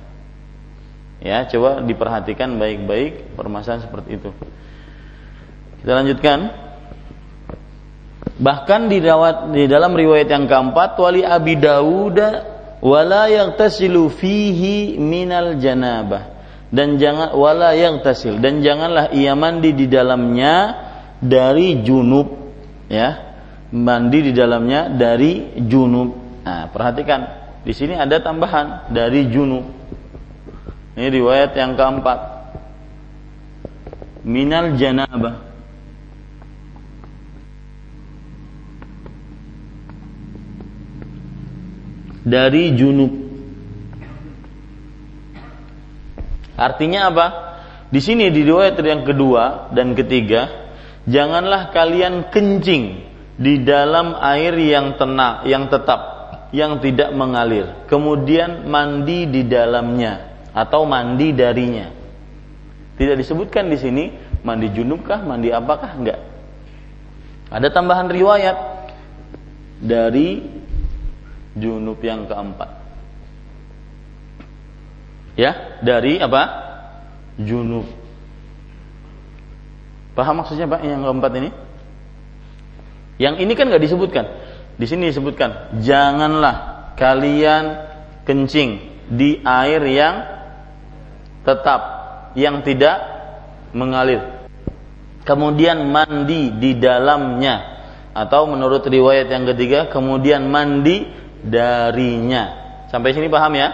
Ya, 1.24 1.48
coba 1.48 1.80
diperhatikan 1.80 2.60
baik-baik 2.60 3.32
permasalahan 3.32 3.88
seperti 3.88 4.20
itu. 4.20 4.30
Kita 5.80 5.92
lanjutkan. 5.96 6.67
Bahkan 8.18 8.86
di, 8.86 9.02
dalam 9.66 9.92
riwayat 9.94 10.30
yang 10.30 10.46
keempat, 10.46 10.94
wali 10.98 11.26
Abi 11.26 11.58
Dawud 11.58 12.18
wala 12.78 13.26
yang 13.26 13.58
tasilu 13.58 14.06
fihi 14.10 14.94
minal 14.98 15.58
janabah. 15.58 16.38
Dan 16.68 17.00
jangan 17.00 17.32
wala 17.32 17.72
yang 17.72 18.04
tasil 18.04 18.44
dan 18.44 18.60
janganlah 18.60 19.08
ia 19.16 19.32
mandi 19.32 19.72
di 19.72 19.88
dalamnya 19.88 20.76
dari 21.16 21.80
junub 21.80 22.28
ya. 22.92 23.24
Mandi 23.72 24.28
di 24.28 24.32
dalamnya 24.36 24.92
dari 24.92 25.64
junub. 25.64 26.12
Nah 26.44 26.68
perhatikan 26.68 27.20
di 27.64 27.72
sini 27.72 27.96
ada 27.96 28.20
tambahan 28.20 28.92
dari 28.92 29.32
junub. 29.32 29.64
Ini 30.92 31.08
riwayat 31.08 31.56
yang 31.56 31.72
keempat. 31.72 32.18
Minal 34.28 34.76
janabah 34.76 35.47
dari 42.28 42.76
junub 42.76 43.28
Artinya 46.58 47.00
apa? 47.06 47.26
Di 47.88 48.02
sini 48.02 48.34
di 48.34 48.42
riwayat 48.42 48.82
yang 48.82 49.06
kedua 49.06 49.70
dan 49.70 49.94
ketiga, 49.94 50.74
janganlah 51.06 51.70
kalian 51.70 52.34
kencing 52.34 53.06
di 53.38 53.62
dalam 53.62 54.18
air 54.18 54.58
yang 54.58 54.98
tenang, 54.98 55.46
yang 55.46 55.70
tetap, 55.70 56.00
yang 56.50 56.82
tidak 56.82 57.14
mengalir. 57.14 57.86
Kemudian 57.86 58.66
mandi 58.66 59.30
di 59.30 59.46
dalamnya 59.46 60.42
atau 60.50 60.82
mandi 60.82 61.30
darinya. 61.30 61.94
Tidak 62.98 63.14
disebutkan 63.14 63.70
di 63.70 63.78
sini 63.78 64.04
mandi 64.42 64.74
junubkah, 64.74 65.22
mandi 65.22 65.54
apakah? 65.54 65.94
Enggak. 65.94 66.18
Ada 67.54 67.70
tambahan 67.70 68.10
riwayat 68.10 68.58
dari 69.78 70.57
junub 71.58 71.98
yang 72.02 72.26
keempat. 72.26 72.70
Ya 75.38 75.78
dari 75.86 76.18
apa? 76.18 76.42
Junub. 77.38 77.86
Paham 80.18 80.42
maksudnya 80.42 80.66
pak 80.66 80.82
yang 80.82 81.06
keempat 81.06 81.32
ini? 81.38 81.50
Yang 83.22 83.34
ini 83.46 83.52
kan 83.54 83.70
nggak 83.70 83.84
disebutkan. 83.86 84.26
Di 84.78 84.86
sini 84.86 85.10
disebutkan 85.10 85.78
janganlah 85.82 86.90
kalian 86.98 87.86
kencing 88.26 88.82
di 89.10 89.38
air 89.46 89.82
yang 89.86 90.14
tetap 91.46 91.80
yang 92.34 92.66
tidak 92.66 92.98
mengalir. 93.70 94.42
Kemudian 95.22 95.86
mandi 95.86 96.50
di 96.50 96.74
dalamnya. 96.78 97.78
Atau 98.10 98.50
menurut 98.50 98.82
riwayat 98.82 99.30
yang 99.30 99.46
ketiga 99.46 99.86
kemudian 99.86 100.50
mandi 100.50 101.06
darinya 101.44 102.44
sampai 102.90 103.14
sini 103.14 103.30
paham 103.30 103.54
ya 103.54 103.68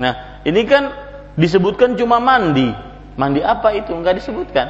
nah 0.00 0.30
ini 0.44 0.62
kan 0.64 1.10
disebutkan 1.36 1.96
cuma 1.96 2.18
mandi. 2.18 2.72
Mandi 3.16 3.40
apa 3.44 3.76
itu? 3.76 3.92
Enggak 3.92 4.20
disebutkan. 4.22 4.68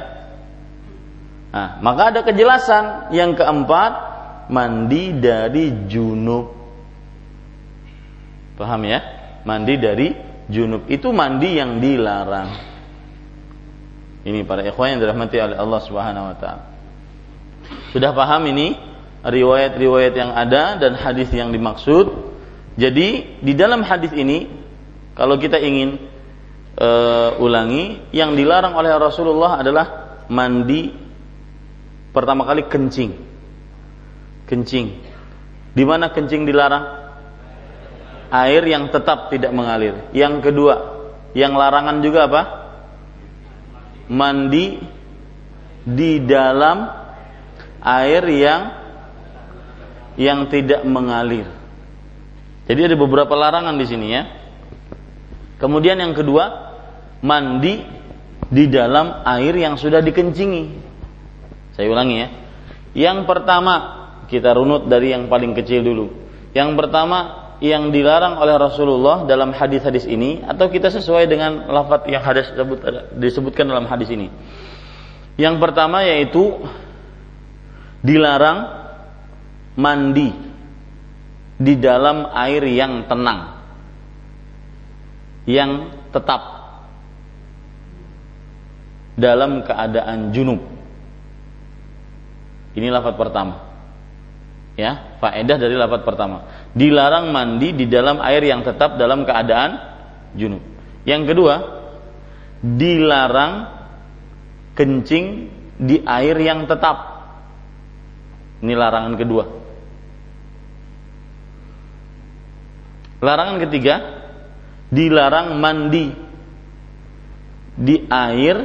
Nah, 1.51 1.83
maka 1.83 2.15
ada 2.15 2.21
kejelasan 2.23 3.11
yang 3.15 3.35
keempat, 3.35 3.91
mandi 4.51 5.15
dari 5.15 5.87
junub. 5.87 6.55
Paham 8.55 8.81
ya? 8.87 8.99
Mandi 9.43 9.75
dari 9.75 10.07
junub 10.47 10.87
itu 10.91 11.11
mandi 11.11 11.59
yang 11.59 11.79
dilarang. 11.83 12.71
Ini 14.21 14.45
para 14.45 14.61
ikhwan 14.61 14.95
yang 14.95 14.99
dirahmati 15.01 15.37
oleh 15.41 15.57
Allah 15.57 15.81
Subhanahu 15.81 16.29
wa 16.29 16.35
taala. 16.37 16.63
Sudah 17.89 18.13
paham 18.13 18.45
ini 18.53 18.77
riwayat-riwayat 19.25 20.13
yang 20.13 20.31
ada 20.35 20.77
dan 20.77 20.93
hadis 20.93 21.31
yang 21.33 21.49
dimaksud? 21.49 22.30
Jadi 22.81 23.37
di 23.45 23.53
dalam 23.53 23.85
hadis 23.85 24.09
ini 24.17 24.49
kalau 25.13 25.37
kita 25.37 25.61
ingin 25.61 26.01
uh, 26.81 27.37
ulangi, 27.37 28.09
yang 28.09 28.33
dilarang 28.33 28.73
oleh 28.73 28.89
Rasulullah 28.97 29.61
adalah 29.61 29.85
mandi 30.33 30.89
pertama 32.09 32.41
kali 32.41 32.65
kencing. 32.65 33.11
Kencing. 34.49 34.87
Di 35.77 35.83
mana 35.85 36.09
kencing 36.09 36.49
dilarang? 36.49 36.99
Air 38.31 38.63
yang 38.65 38.89
tetap 38.89 39.29
tidak 39.29 39.53
mengalir. 39.53 40.09
Yang 40.15 40.49
kedua, 40.49 40.75
yang 41.37 41.53
larangan 41.53 42.01
juga 42.01 42.31
apa? 42.31 42.41
Mandi 44.09 44.81
di 45.85 46.17
dalam 46.23 46.87
air 47.83 48.23
yang 48.25 48.61
yang 50.17 50.49
tidak 50.49 50.81
mengalir. 50.87 51.60
Jadi 52.69 52.81
ada 52.91 52.95
beberapa 52.97 53.33
larangan 53.33 53.75
di 53.77 53.85
sini 53.89 54.07
ya. 54.13 54.23
Kemudian 55.57 55.97
yang 56.01 56.13
kedua, 56.17 56.73
mandi 57.21 57.81
di 58.49 58.65
dalam 58.67 59.21
air 59.25 59.53
yang 59.55 59.77
sudah 59.77 60.01
dikencingi. 60.01 60.63
Saya 61.77 61.87
ulangi 61.87 62.15
ya. 62.17 62.27
Yang 62.91 63.29
pertama, 63.29 63.73
kita 64.27 64.51
runut 64.57 64.89
dari 64.91 65.13
yang 65.13 65.31
paling 65.31 65.55
kecil 65.55 65.85
dulu. 65.85 66.05
Yang 66.51 66.75
pertama, 66.75 67.41
yang 67.61 67.93
dilarang 67.93 68.41
oleh 68.41 68.57
Rasulullah 68.57 69.23
dalam 69.29 69.53
hadis-hadis 69.53 70.09
ini 70.09 70.41
atau 70.41 70.67
kita 70.67 70.89
sesuai 70.89 71.29
dengan 71.29 71.69
lafaz 71.69 72.09
yang 72.09 72.25
hadis 72.25 72.49
disebut, 72.51 72.79
disebutkan 73.21 73.69
dalam 73.69 73.85
hadis 73.85 74.09
ini. 74.09 74.33
Yang 75.37 75.61
pertama 75.61 76.01
yaitu 76.01 76.57
dilarang 78.01 78.65
mandi 79.77 80.50
di 81.61 81.77
dalam 81.77 82.25
air 82.33 82.65
yang 82.65 83.05
tenang 83.05 83.61
yang 85.45 85.93
tetap 86.09 86.41
dalam 89.17 89.61
keadaan 89.65 90.33
junub. 90.33 90.61
Ini 92.73 92.87
lafaz 92.89 93.15
pertama. 93.17 93.55
Ya, 94.79 95.19
faedah 95.19 95.57
dari 95.59 95.75
lafaz 95.75 96.01
pertama. 96.07 96.47
Dilarang 96.71 97.29
mandi 97.29 97.75
di 97.75 97.85
dalam 97.85 98.23
air 98.23 98.41
yang 98.41 98.63
tetap 98.63 98.95
dalam 98.95 99.27
keadaan 99.27 99.71
junub. 100.33 100.63
Yang 101.03 101.35
kedua, 101.35 101.55
dilarang 102.63 103.53
kencing 104.77 105.25
di 105.81 105.99
air 106.05 106.37
yang 106.39 106.69
tetap. 106.69 106.97
Ini 108.61 108.73
larangan 108.77 109.17
kedua. 109.17 109.60
Larangan 113.21 113.61
ketiga, 113.61 113.95
dilarang 114.89 115.61
mandi 115.61 116.09
di 117.77 118.01
air 118.09 118.57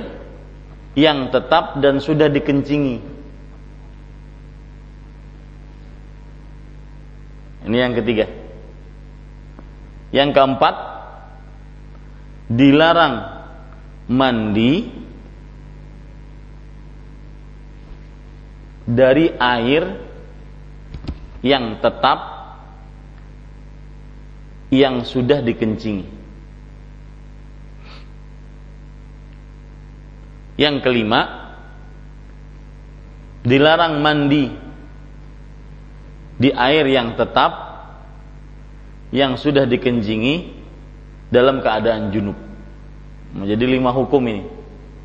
yang 0.96 1.28
tetap 1.28 1.76
dan 1.84 2.00
sudah 2.00 2.32
dikencingi. 2.32 2.96
Ini 7.68 7.76
yang 7.76 7.92
ketiga. 7.92 8.26
Yang 10.08 10.30
keempat, 10.32 10.74
dilarang 12.48 13.14
mandi 14.08 14.86
dari 18.86 19.34
air 19.34 19.82
yang 21.42 21.82
tetap 21.82 22.35
yang 24.70 25.06
sudah 25.06 25.42
dikencingi. 25.42 26.06
Yang 30.56 30.76
kelima, 30.80 31.52
dilarang 33.44 34.00
mandi 34.00 34.48
di 36.36 36.50
air 36.52 36.88
yang 36.88 37.14
tetap 37.14 37.52
yang 39.14 39.38
sudah 39.38 39.68
dikencingi 39.68 40.56
dalam 41.30 41.60
keadaan 41.60 42.10
junub. 42.10 42.36
Menjadi 43.36 43.64
lima 43.68 43.92
hukum 43.92 44.22
ini, 44.26 44.44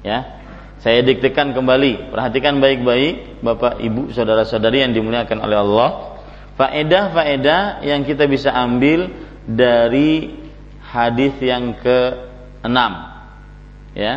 ya. 0.02 0.39
Saya 0.82 1.06
diktekan 1.06 1.54
kembali, 1.54 2.10
perhatikan 2.10 2.58
baik-baik 2.58 3.45
Bapak, 3.45 3.78
Ibu, 3.86 4.17
saudara-saudari 4.17 4.82
yang 4.82 4.97
dimuliakan 4.97 5.38
oleh 5.38 5.58
Allah. 5.62 5.89
Faedah-faedah 6.58 7.86
yang 7.86 8.02
kita 8.02 8.26
bisa 8.26 8.50
ambil 8.50 9.13
dari 9.45 10.38
hadis 10.91 11.34
yang 11.41 11.77
ke-6. 11.80 12.77
Ya, 13.91 14.13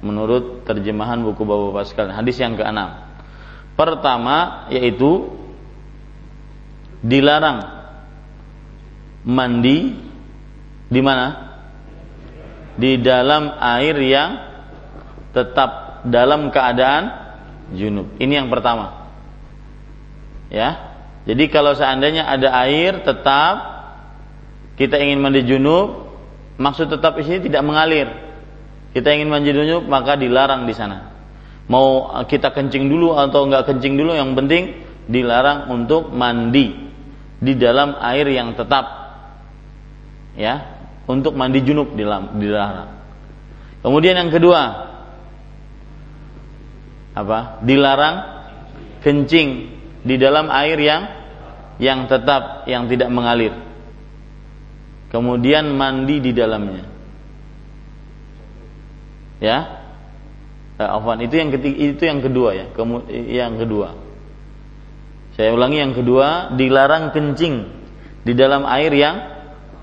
menurut 0.00 0.64
terjemahan 0.64 1.20
buku 1.20 1.42
Bapak-bapak. 1.42 2.14
Hadis 2.14 2.38
yang 2.38 2.54
ke-6. 2.54 2.80
Pertama 3.78 4.66
yaitu 4.74 5.30
dilarang 6.98 7.62
mandi 9.22 9.94
di 10.90 11.00
mana? 11.04 11.46
Di 12.78 12.98
dalam 12.98 13.54
air 13.58 13.94
yang 14.02 14.30
tetap 15.34 16.02
dalam 16.06 16.50
keadaan 16.50 17.10
junub. 17.74 18.16
Ini 18.18 18.42
yang 18.42 18.48
pertama. 18.48 19.10
Ya. 20.48 20.96
Jadi 21.28 21.44
kalau 21.52 21.76
seandainya 21.76 22.24
ada 22.24 22.48
air 22.64 23.04
tetap 23.04 23.77
kita 24.78 24.94
ingin 24.94 25.18
mandi 25.18 25.42
junub, 25.42 26.06
maksud 26.54 26.86
tetap 26.86 27.18
di 27.18 27.26
sini 27.26 27.50
tidak 27.50 27.66
mengalir. 27.66 28.06
Kita 28.94 29.10
ingin 29.10 29.26
mandi 29.26 29.50
junub 29.50 29.90
maka 29.90 30.14
dilarang 30.14 30.70
di 30.70 30.72
sana. 30.72 31.18
Mau 31.66 32.08
kita 32.24 32.54
kencing 32.54 32.86
dulu 32.86 33.18
atau 33.18 33.44
enggak 33.44 33.68
kencing 33.68 33.98
dulu 33.98 34.14
yang 34.14 34.32
penting 34.38 34.86
dilarang 35.10 35.68
untuk 35.68 36.14
mandi 36.14 36.88
di 37.42 37.52
dalam 37.58 37.98
air 37.98 38.30
yang 38.30 38.54
tetap. 38.54 38.86
Ya, 40.38 40.86
untuk 41.10 41.34
mandi 41.34 41.58
junub 41.66 41.98
dilarang. 41.98 43.02
Kemudian 43.82 44.14
yang 44.14 44.30
kedua, 44.30 44.62
apa? 47.18 47.58
Dilarang 47.66 48.16
kencing 49.02 49.74
di 50.06 50.14
dalam 50.14 50.46
air 50.54 50.78
yang 50.78 51.02
yang 51.82 52.06
tetap 52.06 52.70
yang 52.70 52.86
tidak 52.86 53.10
mengalir. 53.10 53.67
Kemudian 55.08 55.72
mandi 55.72 56.20
di 56.20 56.32
dalamnya. 56.36 56.84
Ya. 59.40 59.58
Eh, 60.78 60.88
afwan, 60.88 61.18
itu 61.24 61.34
yang 61.34 61.50
ketiga, 61.50 61.76
itu 61.80 62.02
yang 62.04 62.20
kedua 62.20 62.50
ya. 62.54 62.66
Kemu, 62.76 63.08
yang 63.10 63.56
kedua. 63.56 63.96
Saya 65.38 65.54
ulangi 65.54 65.78
yang 65.80 65.94
kedua, 65.94 66.52
dilarang 66.58 67.14
kencing 67.14 67.66
di 68.26 68.32
dalam 68.34 68.66
air 68.66 68.90
yang 68.92 69.16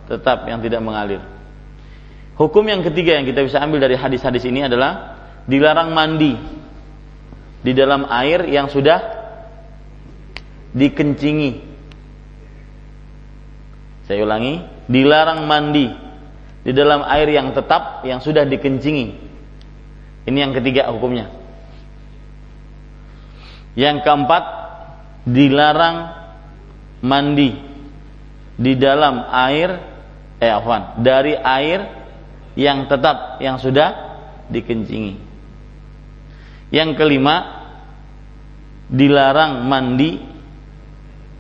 tetap 0.06 0.46
yang 0.46 0.62
tidak 0.62 0.84
mengalir. 0.84 1.24
Hukum 2.36 2.68
yang 2.68 2.84
ketiga 2.84 3.16
yang 3.16 3.26
kita 3.26 3.48
bisa 3.48 3.64
ambil 3.64 3.80
dari 3.80 3.96
hadis-hadis 3.96 4.44
ini 4.44 4.68
adalah 4.68 5.16
dilarang 5.48 5.96
mandi 5.96 6.36
di 7.64 7.72
dalam 7.72 8.06
air 8.12 8.44
yang 8.52 8.68
sudah 8.68 9.00
dikencingi. 10.76 11.52
Saya 14.06 14.22
ulangi, 14.22 14.75
dilarang 14.86 15.46
mandi 15.46 15.90
di 16.66 16.72
dalam 16.74 17.06
air 17.06 17.30
yang 17.30 17.54
tetap 17.54 18.02
yang 18.06 18.22
sudah 18.22 18.46
dikencingi. 18.46 19.08
Ini 20.26 20.38
yang 20.50 20.54
ketiga 20.58 20.90
hukumnya. 20.90 21.30
Yang 23.78 24.02
keempat, 24.02 24.44
dilarang 25.30 25.98
mandi 27.04 27.54
di 28.56 28.74
dalam 28.80 29.30
air 29.30 29.70
eh 30.40 30.50
afwan, 30.50 31.04
dari 31.04 31.36
air 31.38 31.86
yang 32.56 32.88
tetap 32.88 33.38
yang 33.44 33.60
sudah 33.60 33.94
dikencingi. 34.50 35.22
Yang 36.74 36.98
kelima, 36.98 37.36
dilarang 38.90 39.68
mandi 39.70 40.18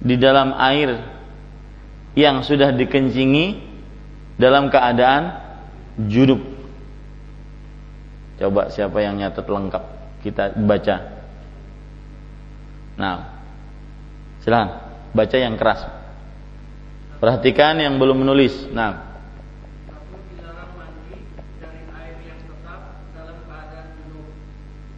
di 0.05 0.15
dalam 0.21 0.53
air 0.53 1.14
yang 2.15 2.41
sudah 2.41 2.71
dikencingi 2.71 3.60
dalam 4.39 4.71
keadaan 4.71 5.36
junub. 6.08 6.41
Coba 8.36 8.71
siapa 8.71 8.99
yang 9.04 9.19
nyatet 9.19 9.47
lengkap 9.47 9.84
kita 10.23 10.56
baca. 10.60 10.95
Nah, 12.95 13.15
silahkan 14.43 14.69
baca 15.12 15.36
yang 15.36 15.56
keras. 15.60 15.88
Perhatikan 17.19 17.80
yang 17.80 17.95
belum 17.95 18.23
menulis. 18.23 18.67
Nah, 18.71 19.15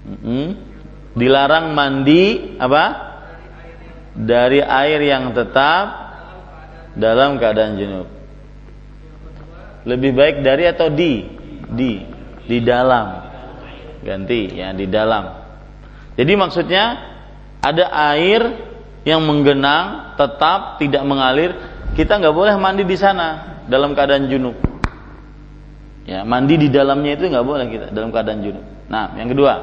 hmm, 0.06 0.50
dilarang 1.14 1.78
mandi 1.78 2.58
apa 2.58 2.86
dari 4.18 4.66
air 4.66 5.00
yang 5.06 5.30
tetap 5.38 6.07
dalam 6.98 7.38
keadaan 7.38 7.78
junub. 7.78 8.08
Lebih 9.88 10.12
baik 10.18 10.36
dari 10.44 10.68
atau 10.68 10.92
di? 10.92 11.24
Di. 11.72 11.94
Di 12.44 12.58
dalam. 12.66 13.24
Ganti 14.04 14.52
ya 14.52 14.74
di 14.74 14.90
dalam. 14.90 15.48
Jadi 16.18 16.34
maksudnya 16.34 16.84
ada 17.62 17.88
air 18.14 18.42
yang 19.06 19.24
menggenang 19.24 20.18
tetap 20.18 20.82
tidak 20.82 21.06
mengalir. 21.06 21.56
Kita 21.94 22.20
nggak 22.20 22.36
boleh 22.36 22.54
mandi 22.60 22.84
di 22.84 22.98
sana 23.00 23.62
dalam 23.70 23.94
keadaan 23.96 24.28
junub. 24.28 24.58
Ya 26.08 26.24
mandi 26.24 26.56
di 26.56 26.68
dalamnya 26.72 27.16
itu 27.20 27.28
nggak 27.32 27.46
boleh 27.46 27.66
kita 27.68 27.86
dalam 27.94 28.10
keadaan 28.12 28.44
junub. 28.44 28.66
Nah 28.92 29.16
yang 29.16 29.30
kedua 29.32 29.54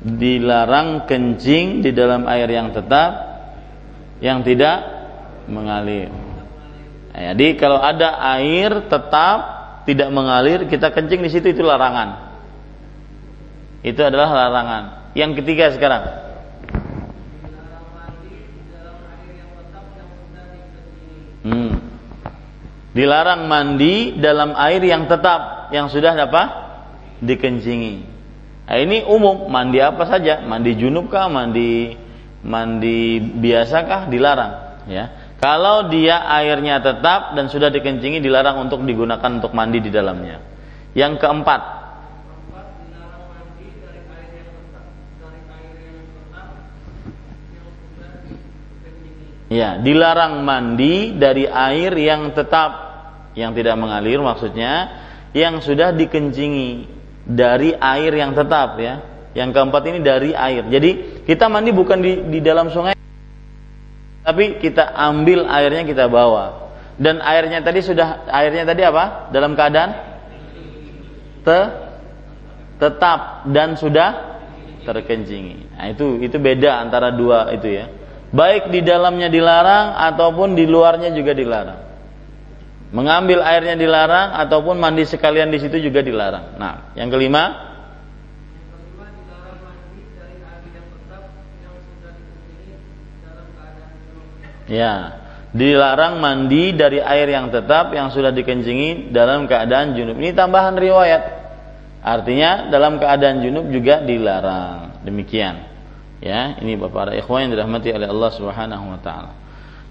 dilarang 0.00 1.04
kencing 1.04 1.84
di 1.84 1.92
dalam 1.92 2.24
air 2.24 2.48
yang 2.48 2.72
tetap 2.72 3.12
yang 4.24 4.40
tidak 4.40 4.80
mengalir. 5.48 6.08
Nah, 7.10 7.36
jadi 7.36 7.46
kalau 7.60 7.80
ada 7.80 8.16
air 8.38 8.88
tetap 8.88 9.38
tidak 9.84 10.08
mengalir, 10.12 10.68
kita 10.68 10.92
kencing 10.92 11.20
di 11.24 11.30
situ 11.32 11.52
itu 11.52 11.64
larangan. 11.64 12.32
Itu 13.80 14.00
adalah 14.04 14.28
larangan. 14.28 14.82
Yang 15.16 15.42
ketiga 15.42 15.72
sekarang. 15.72 16.04
Hmm. 21.40 21.80
Dilarang 22.92 23.48
mandi 23.48 24.20
dalam 24.20 24.52
air 24.52 24.84
yang 24.84 25.08
tetap 25.08 25.72
yang 25.72 25.88
sudah 25.88 26.12
apa? 26.12 26.42
Dikencingi. 27.24 28.19
Nah, 28.70 28.78
ini 28.78 29.02
umum 29.02 29.50
mandi 29.50 29.82
apa 29.82 30.06
saja, 30.06 30.46
mandi 30.46 30.78
junub 30.78 31.10
kah, 31.10 31.26
mandi 31.26 31.98
mandi 32.46 33.18
biasa 33.18 33.82
kah? 33.82 34.02
Dilarang, 34.06 34.86
ya. 34.86 35.34
Kalau 35.42 35.90
dia 35.90 36.22
airnya 36.22 36.78
tetap 36.78 37.34
dan 37.34 37.50
sudah 37.50 37.66
dikencingi 37.74 38.22
dilarang 38.22 38.62
untuk 38.62 38.86
digunakan 38.86 39.26
untuk 39.26 39.50
mandi 39.58 39.82
di 39.82 39.90
dalamnya. 39.90 40.38
Yang 40.94 41.18
keempat, 41.18 41.82
Ya, 49.50 49.82
dilarang 49.82 50.46
mandi 50.46 51.18
dari 51.18 51.42
air 51.42 51.90
yang 51.98 52.30
tetap. 52.38 52.70
Yang 53.34 53.58
tidak 53.58 53.82
mengalir 53.82 54.22
maksudnya 54.22 55.02
yang 55.34 55.58
sudah 55.58 55.90
dikencingi 55.90 56.99
dari 57.30 57.74
air 57.74 58.12
yang 58.14 58.34
tetap 58.34 58.76
ya. 58.82 59.06
Yang 59.30 59.50
keempat 59.54 59.82
ini 59.86 59.98
dari 60.02 60.30
air. 60.34 60.66
Jadi 60.66 61.22
kita 61.22 61.46
mandi 61.46 61.70
bukan 61.70 62.02
di, 62.02 62.12
di 62.26 62.38
dalam 62.42 62.66
sungai 62.66 62.98
tapi 64.20 64.60
kita 64.60 64.90
ambil 64.94 65.46
airnya 65.46 65.86
kita 65.86 66.10
bawa. 66.10 66.70
Dan 67.00 67.22
airnya 67.24 67.64
tadi 67.64 67.80
sudah 67.80 68.28
airnya 68.28 68.68
tadi 68.68 68.82
apa? 68.84 69.32
Dalam 69.32 69.56
keadaan 69.56 69.90
te 71.40 71.60
tetap 72.76 73.48
dan 73.48 73.78
sudah 73.78 74.40
terkencingi. 74.84 75.76
Nah, 75.76 75.86
itu 75.88 76.20
itu 76.20 76.36
beda 76.36 76.80
antara 76.84 77.12
dua 77.12 77.48
itu 77.56 77.68
ya 77.68 77.88
baik 78.30 78.70
di 78.70 78.80
dalamnya 78.86 79.26
dilarang 79.26 79.98
ataupun 79.98 80.54
di 80.54 80.64
luarnya 80.64 81.10
juga 81.10 81.34
dilarang. 81.34 81.89
Mengambil 82.90 83.38
airnya 83.46 83.78
dilarang 83.78 84.34
ataupun 84.34 84.74
mandi 84.74 85.06
sekalian 85.06 85.54
di 85.54 85.62
situ 85.62 85.78
juga 85.78 86.02
dilarang. 86.02 86.58
Nah, 86.58 86.90
yang 86.98 87.06
kelima, 87.10 87.70
Ya, 94.70 95.18
dilarang 95.50 96.22
mandi 96.22 96.70
dari 96.70 97.02
air 97.02 97.26
yang 97.26 97.50
tetap 97.50 97.90
yang 97.90 98.14
sudah 98.14 98.30
dikencingi 98.30 99.10
dalam 99.10 99.50
keadaan 99.50 99.98
junub. 99.98 100.14
Ini 100.14 100.30
tambahan 100.30 100.78
riwayat. 100.78 101.22
Artinya 102.06 102.70
dalam 102.70 103.02
keadaan 103.02 103.42
junub 103.42 103.66
juga 103.74 103.98
dilarang. 104.06 105.02
Demikian. 105.02 105.66
Ya, 106.22 106.54
ini 106.62 106.78
Bapak 106.78 106.94
para 106.94 107.12
ikhwan 107.18 107.50
yang 107.50 107.58
dirahmati 107.58 107.90
oleh 107.90 108.06
Allah 108.06 108.30
Subhanahu 108.30 108.84
wa 108.94 109.00
taala. 109.02 109.39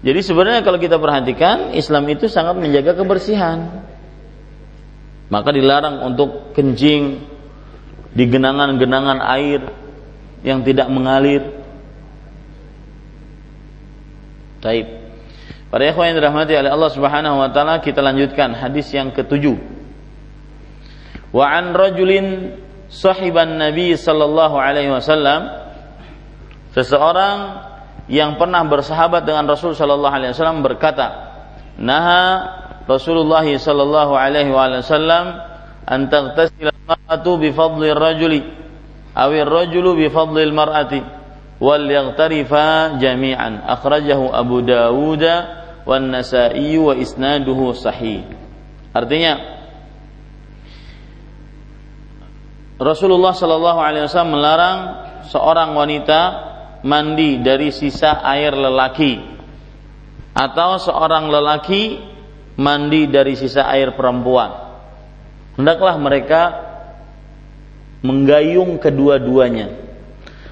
Jadi 0.00 0.20
sebenarnya 0.24 0.64
kalau 0.64 0.80
kita 0.80 0.96
perhatikan 0.96 1.76
Islam 1.76 2.08
itu 2.08 2.24
sangat 2.26 2.56
menjaga 2.56 2.96
kebersihan. 2.96 3.84
Maka 5.28 5.52
dilarang 5.52 6.02
untuk 6.02 6.56
kencing 6.56 7.22
di 8.10 8.24
genangan-genangan 8.26 9.18
air 9.22 9.60
yang 10.42 10.64
tidak 10.64 10.88
mengalir. 10.88 11.44
Taib. 14.64 14.86
Para 15.70 15.86
ikhwan 15.86 16.10
yang 16.10 16.16
dirahmati 16.18 16.52
oleh 16.58 16.70
Allah 16.72 16.90
Subhanahu 16.90 17.36
wa 17.38 17.48
taala, 17.54 17.78
kita 17.78 18.02
lanjutkan 18.02 18.58
hadis 18.58 18.90
yang 18.90 19.14
ketujuh. 19.14 19.54
Wa 21.30 21.46
an 21.46 21.76
rajulin 21.76 22.58
sahiban 22.90 23.54
Nabi 23.54 23.94
sallallahu 23.94 24.58
alaihi 24.58 24.90
wasallam 24.90 25.60
Seseorang 26.70 27.38
yang 28.10 28.34
pernah 28.34 28.66
bersahabat 28.66 29.22
dengan 29.22 29.46
Rasul 29.46 29.78
sallallahu 29.78 30.10
alaihi 30.10 30.34
wasallam 30.34 30.66
berkata, 30.66 31.30
"Naha 31.78 32.26
Rasulullah 32.90 33.46
sallallahu 33.46 34.18
alaihi 34.18 34.50
wasallam 34.50 35.38
an 35.86 36.10
taghtasila 36.10 36.74
al-mar'atu 36.74 37.38
bi 37.38 37.54
fadli 37.54 37.86
ar-rajuli 37.94 38.40
aw 39.14 39.30
ar-rajulu 39.30 39.94
bi 39.94 40.10
fadli 40.10 40.42
al-mar'ati 40.42 41.00
wal 41.62 41.86
yaghtarifa 41.86 42.98
jami'an." 42.98 43.62
Akhrajahu 43.62 44.34
Abu 44.34 44.66
Dawud 44.66 45.24
wan 45.86 46.10
Nasa'i 46.10 46.74
wa 46.82 46.98
isnaduhu 46.98 47.78
sahih. 47.78 48.26
Artinya 48.90 49.38
Rasulullah 52.80 53.36
Shallallahu 53.36 53.78
Alaihi 53.78 54.08
Wasallam 54.08 54.34
melarang 54.34 54.78
seorang 55.30 55.76
wanita 55.76 56.49
mandi 56.86 57.40
dari 57.40 57.72
sisa 57.74 58.20
air 58.24 58.52
lelaki. 58.54 59.20
Atau 60.30 60.78
seorang 60.78 61.26
lelaki 61.28 61.98
mandi 62.56 63.10
dari 63.10 63.34
sisa 63.34 63.66
air 63.66 63.92
perempuan. 63.98 64.70
Hendaklah 65.58 65.96
mereka 65.98 66.42
menggayung 68.00 68.80
kedua-duanya. 68.80 69.68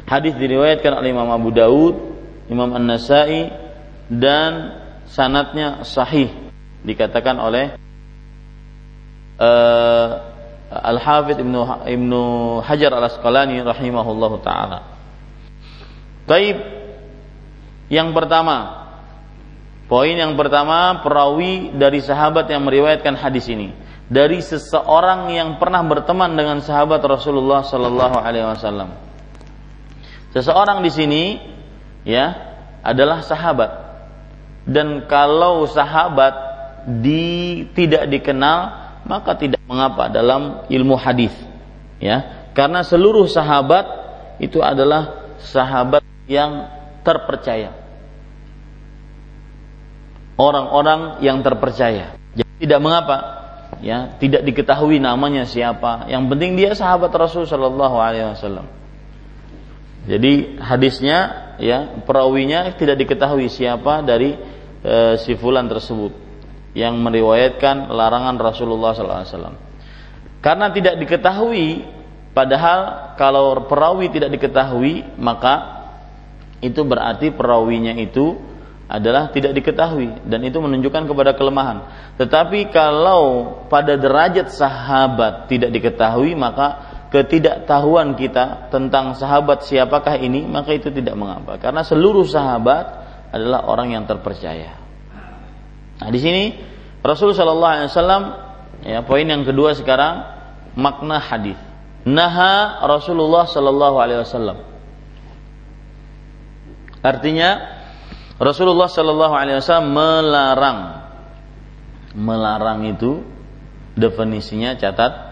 Hadis 0.09 0.37
diriwayatkan 0.37 0.93
oleh 0.99 1.13
Imam 1.13 1.29
Abu 1.29 1.53
Daud 1.53 2.19
Imam 2.49 2.73
An-Nasai 2.73 3.53
dan 4.09 4.81
sanatnya 5.05 5.85
sahih 5.85 6.33
dikatakan 6.81 7.37
oleh 7.37 7.77
uh, 9.37 10.09
Al-Hafidh 10.69 11.45
Ibnu 11.45 11.61
Ibnu 11.85 12.23
Hajar 12.65 12.93
Al-Asqalani 12.97 13.61
rahimahullahu 13.61 14.41
taala 14.41 14.98
Taib. 16.29 16.57
Yang 17.89 18.09
pertama. 18.13 18.87
Poin 19.89 20.13
yang 20.13 20.37
pertama 20.37 21.01
perawi 21.01 21.73
dari 21.73 22.05
sahabat 22.05 22.45
yang 22.53 22.69
meriwayatkan 22.69 23.17
hadis 23.17 23.49
ini. 23.49 23.73
Dari 24.13 24.45
seseorang 24.45 25.33
yang 25.33 25.57
pernah 25.57 25.81
berteman 25.81 26.37
dengan 26.37 26.61
sahabat 26.61 27.01
Rasulullah 27.01 27.65
Sallallahu 27.65 28.17
Alaihi 28.21 28.45
Wasallam. 28.45 28.93
Seseorang 30.37 30.85
di 30.85 30.93
sini 30.93 31.23
ya 32.05 32.37
adalah 32.85 33.25
sahabat. 33.25 33.89
Dan 34.69 35.09
kalau 35.09 35.65
sahabat 35.65 36.37
di 36.85 37.65
tidak 37.73 38.13
dikenal 38.13 38.61
maka 39.09 39.33
tidak 39.41 39.65
mengapa 39.65 40.13
dalam 40.13 40.69
ilmu 40.69 41.01
hadis 41.01 41.33
ya. 41.97 42.49
Karena 42.53 42.85
seluruh 42.85 43.25
sahabat 43.25 43.89
itu 44.37 44.61
adalah 44.61 45.33
sahabat 45.41 46.05
yang 46.29 46.69
terpercaya. 47.03 47.75
Orang-orang 50.39 51.19
yang 51.25 51.43
terpercaya. 51.43 52.15
Jadi 52.37 52.53
tidak 52.63 52.79
mengapa 52.79 53.17
ya, 53.83 54.15
tidak 54.23 54.47
diketahui 54.47 55.03
namanya 55.03 55.43
siapa. 55.49 56.07
Yang 56.07 56.25
penting 56.31 56.51
dia 56.55 56.79
sahabat 56.79 57.11
Rasul 57.11 57.49
Shallallahu 57.49 57.97
alaihi 57.99 58.31
wasallam. 58.39 58.71
Jadi 60.09 60.57
hadisnya 60.63 61.19
ya, 61.59 62.01
perawinya 62.07 62.73
tidak 62.79 62.97
diketahui 63.03 63.51
siapa 63.51 64.01
dari 64.07 64.39
e, 64.81 65.21
si 65.21 65.37
fulan 65.37 65.69
tersebut 65.69 66.17
yang 66.73 66.97
meriwayatkan 67.03 67.91
larangan 67.93 68.39
Rasulullah 68.41 68.95
Wasallam. 68.95 69.59
Karena 70.39 70.71
tidak 70.71 70.97
diketahui, 71.03 71.85
padahal 72.33 73.13
kalau 73.19 73.67
perawi 73.67 74.09
tidak 74.09 74.33
diketahui, 74.39 75.03
maka 75.19 75.78
itu 76.59 76.81
berarti 76.83 77.31
perawinya 77.31 77.95
itu 77.95 78.35
adalah 78.89 79.29
tidak 79.29 79.53
diketahui 79.53 80.25
dan 80.25 80.41
itu 80.43 80.57
menunjukkan 80.59 81.05
kepada 81.05 81.37
kelemahan. 81.37 81.85
Tetapi 82.17 82.73
kalau 82.73 83.55
pada 83.69 84.01
derajat 84.01 84.49
sahabat 84.49 85.53
tidak 85.53 85.71
diketahui 85.77 86.33
maka 86.33 86.97
ketidaktahuan 87.13 88.17
kita 88.17 88.73
tentang 88.73 89.13
sahabat 89.13 89.65
siapakah 89.69 90.17
ini 90.17 90.45
maka 90.49 90.73
itu 90.73 90.89
tidak 90.89 91.17
mengapa 91.17 91.61
karena 91.61 91.85
seluruh 91.85 92.25
sahabat 92.25 92.85
adalah 93.29 93.69
orang 93.69 93.93
yang 93.93 94.05
terpercaya. 94.09 94.81
Nah, 96.01 96.09
di 96.09 96.21
sini 96.21 96.45
Rasul 97.05 97.37
Shallallahu 97.37 97.75
alaihi 97.77 97.91
wasallam 97.93 98.23
ya 98.89 99.05
poin 99.05 99.29
yang 99.29 99.45
kedua 99.45 99.77
sekarang 99.77 100.25
makna 100.81 101.21
hadis. 101.21 101.61
Naha 102.09 102.81
Rasulullah 102.89 103.45
Shallallahu 103.45 103.97
alaihi 104.01 104.25
wasallam 104.25 104.78
Artinya 107.03 107.79
Rasulullah 108.39 108.91
Shallallahu 108.91 109.35
Alaihi 109.35 109.59
Wasallam 109.59 109.91
melarang, 109.95 110.79
melarang 112.15 112.81
itu 112.87 113.23
definisinya 113.99 114.79
catat. 114.79 115.27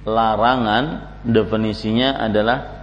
Larangan 0.00 1.12
definisinya 1.28 2.16
adalah 2.24 2.80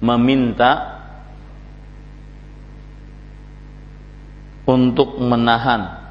meminta 0.00 0.96
untuk 4.66 5.20
menahan 5.20 6.05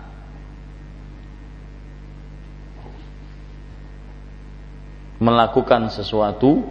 melakukan 5.19 5.87
sesuatu 5.91 6.67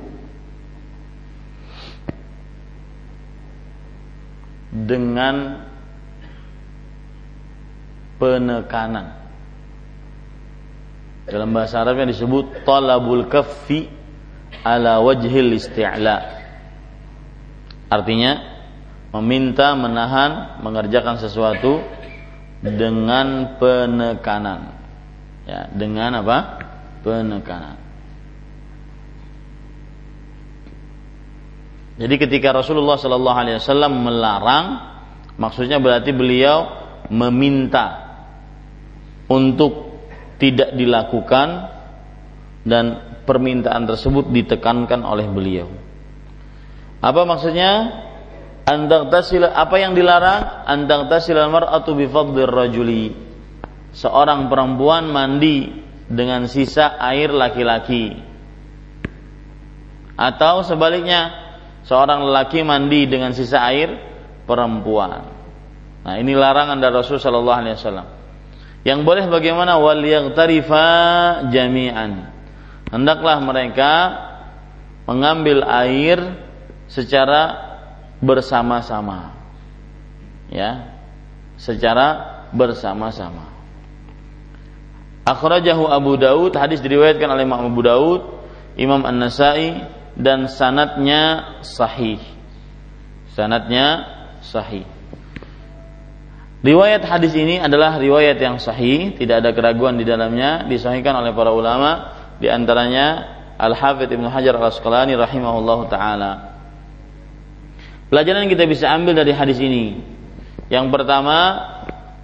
dengan 4.74 5.64
penekanan. 8.20 9.22
Dalam 11.24 11.56
bahasa 11.56 11.80
Arab 11.80 12.04
yang 12.04 12.10
disebut 12.12 12.66
talabul 12.68 13.30
kaffi 13.32 13.88
ala 14.60 15.00
wajhil 15.00 15.56
isti'la. 15.56 16.36
Artinya 17.88 18.32
meminta, 19.14 19.72
menahan, 19.78 20.60
mengerjakan 20.60 21.22
sesuatu 21.22 21.80
dengan 22.60 23.56
penekanan. 23.56 24.74
Ya, 25.46 25.70
dengan 25.70 26.24
apa? 26.24 26.60
Penekanan. 27.04 27.83
Jadi 31.94 32.14
ketika 32.18 32.50
Rasulullah 32.50 32.98
Shallallahu 32.98 33.38
Alaihi 33.38 33.56
Wasallam 33.62 33.92
melarang, 34.02 34.66
maksudnya 35.38 35.78
berarti 35.78 36.10
beliau 36.10 36.66
meminta 37.06 38.02
untuk 39.30 39.94
tidak 40.42 40.74
dilakukan 40.74 41.70
dan 42.66 42.84
permintaan 43.22 43.86
tersebut 43.86 44.34
ditekankan 44.34 45.06
oleh 45.06 45.26
beliau. 45.30 45.68
Apa 47.04 47.22
maksudnya? 47.28 48.02
Antang 48.64 49.12
tasil 49.12 49.44
apa 49.44 49.76
yang 49.76 49.92
dilarang? 49.92 50.64
Antang 50.64 51.12
tasil 51.12 51.36
mar'atu 51.36 51.92
bi 51.92 52.08
rajuli. 52.08 53.12
Seorang 53.92 54.48
perempuan 54.48 55.12
mandi 55.12 55.68
dengan 56.08 56.48
sisa 56.48 56.96
air 56.96 57.28
laki-laki. 57.28 58.16
Atau 60.16 60.64
sebaliknya, 60.64 61.43
seorang 61.84 62.24
lelaki 62.24 62.64
mandi 62.64 63.04
dengan 63.04 63.36
sisa 63.36 63.60
air 63.64 64.00
perempuan. 64.48 65.28
Nah, 66.04 66.14
ini 66.20 66.36
larangan 66.36 66.80
dari 66.80 66.92
Rasul 66.92 67.16
sallallahu 67.16 67.60
alaihi 67.64 67.76
wasallam. 67.80 68.08
Yang 68.84 69.00
boleh 69.08 69.24
bagaimana 69.32 69.80
wal 69.80 70.04
tarifa 70.36 70.88
jami'an. 71.48 72.28
Hendaklah 72.92 73.40
mereka 73.40 73.92
mengambil 75.08 75.64
air 75.64 76.36
secara 76.92 77.72
bersama-sama. 78.20 79.32
Ya. 80.52 80.92
Secara 81.56 82.44
bersama-sama. 82.52 83.48
Akhrajahu 85.24 85.88
Abu 85.88 86.20
Daud, 86.20 86.52
hadis 86.52 86.84
diriwayatkan 86.84 87.24
oleh 87.24 87.48
Imam 87.48 87.64
Abu 87.64 87.80
Daud, 87.80 88.20
Imam 88.76 89.00
An-Nasai 89.08 89.80
dan 90.14 90.46
sanatnya 90.46 91.58
sahih. 91.62 92.22
Sanatnya 93.34 94.06
sahih. 94.42 94.86
Riwayat 96.64 97.04
hadis 97.04 97.36
ini 97.36 97.60
adalah 97.60 98.00
riwayat 98.00 98.40
yang 98.40 98.56
sahih, 98.56 99.12
tidak 99.20 99.44
ada 99.44 99.50
keraguan 99.52 100.00
di 100.00 100.06
dalamnya, 100.08 100.64
disahihkan 100.64 101.12
oleh 101.12 101.36
para 101.36 101.52
ulama, 101.52 102.16
di 102.40 102.48
antaranya 102.48 103.36
Al-Hafidh 103.60 104.08
Ibnu 104.08 104.32
Hajar 104.32 104.56
Al-Asqalani 104.56 105.12
rahimahullah 105.12 105.80
taala. 105.92 106.32
Pelajaran 108.08 108.48
yang 108.48 108.52
kita 108.56 108.64
bisa 108.64 108.88
ambil 108.88 109.12
dari 109.12 109.36
hadis 109.36 109.60
ini. 109.60 110.00
Yang 110.72 110.88
pertama, 110.88 111.38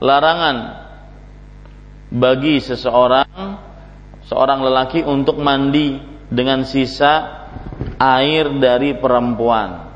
larangan 0.00 0.88
bagi 2.10 2.58
seseorang 2.64 3.28
seorang 4.24 4.62
lelaki 4.64 5.04
untuk 5.04 5.36
mandi 5.38 6.00
dengan 6.30 6.64
sisa 6.64 7.39
air 8.00 8.48
dari 8.56 8.96
perempuan. 8.96 9.92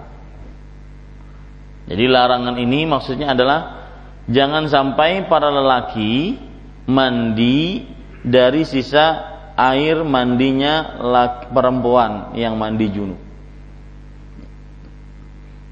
Jadi 1.88 2.04
larangan 2.04 2.60
ini 2.60 2.84
maksudnya 2.84 3.32
adalah 3.32 3.88
jangan 4.28 4.68
sampai 4.68 5.24
para 5.24 5.48
lelaki 5.48 6.36
mandi 6.84 7.88
dari 8.20 8.68
sisa 8.68 9.32
air 9.56 10.04
mandinya 10.04 11.00
laki, 11.00 11.52
perempuan 11.52 12.36
yang 12.36 12.60
mandi 12.60 12.86
junub. 12.92 13.20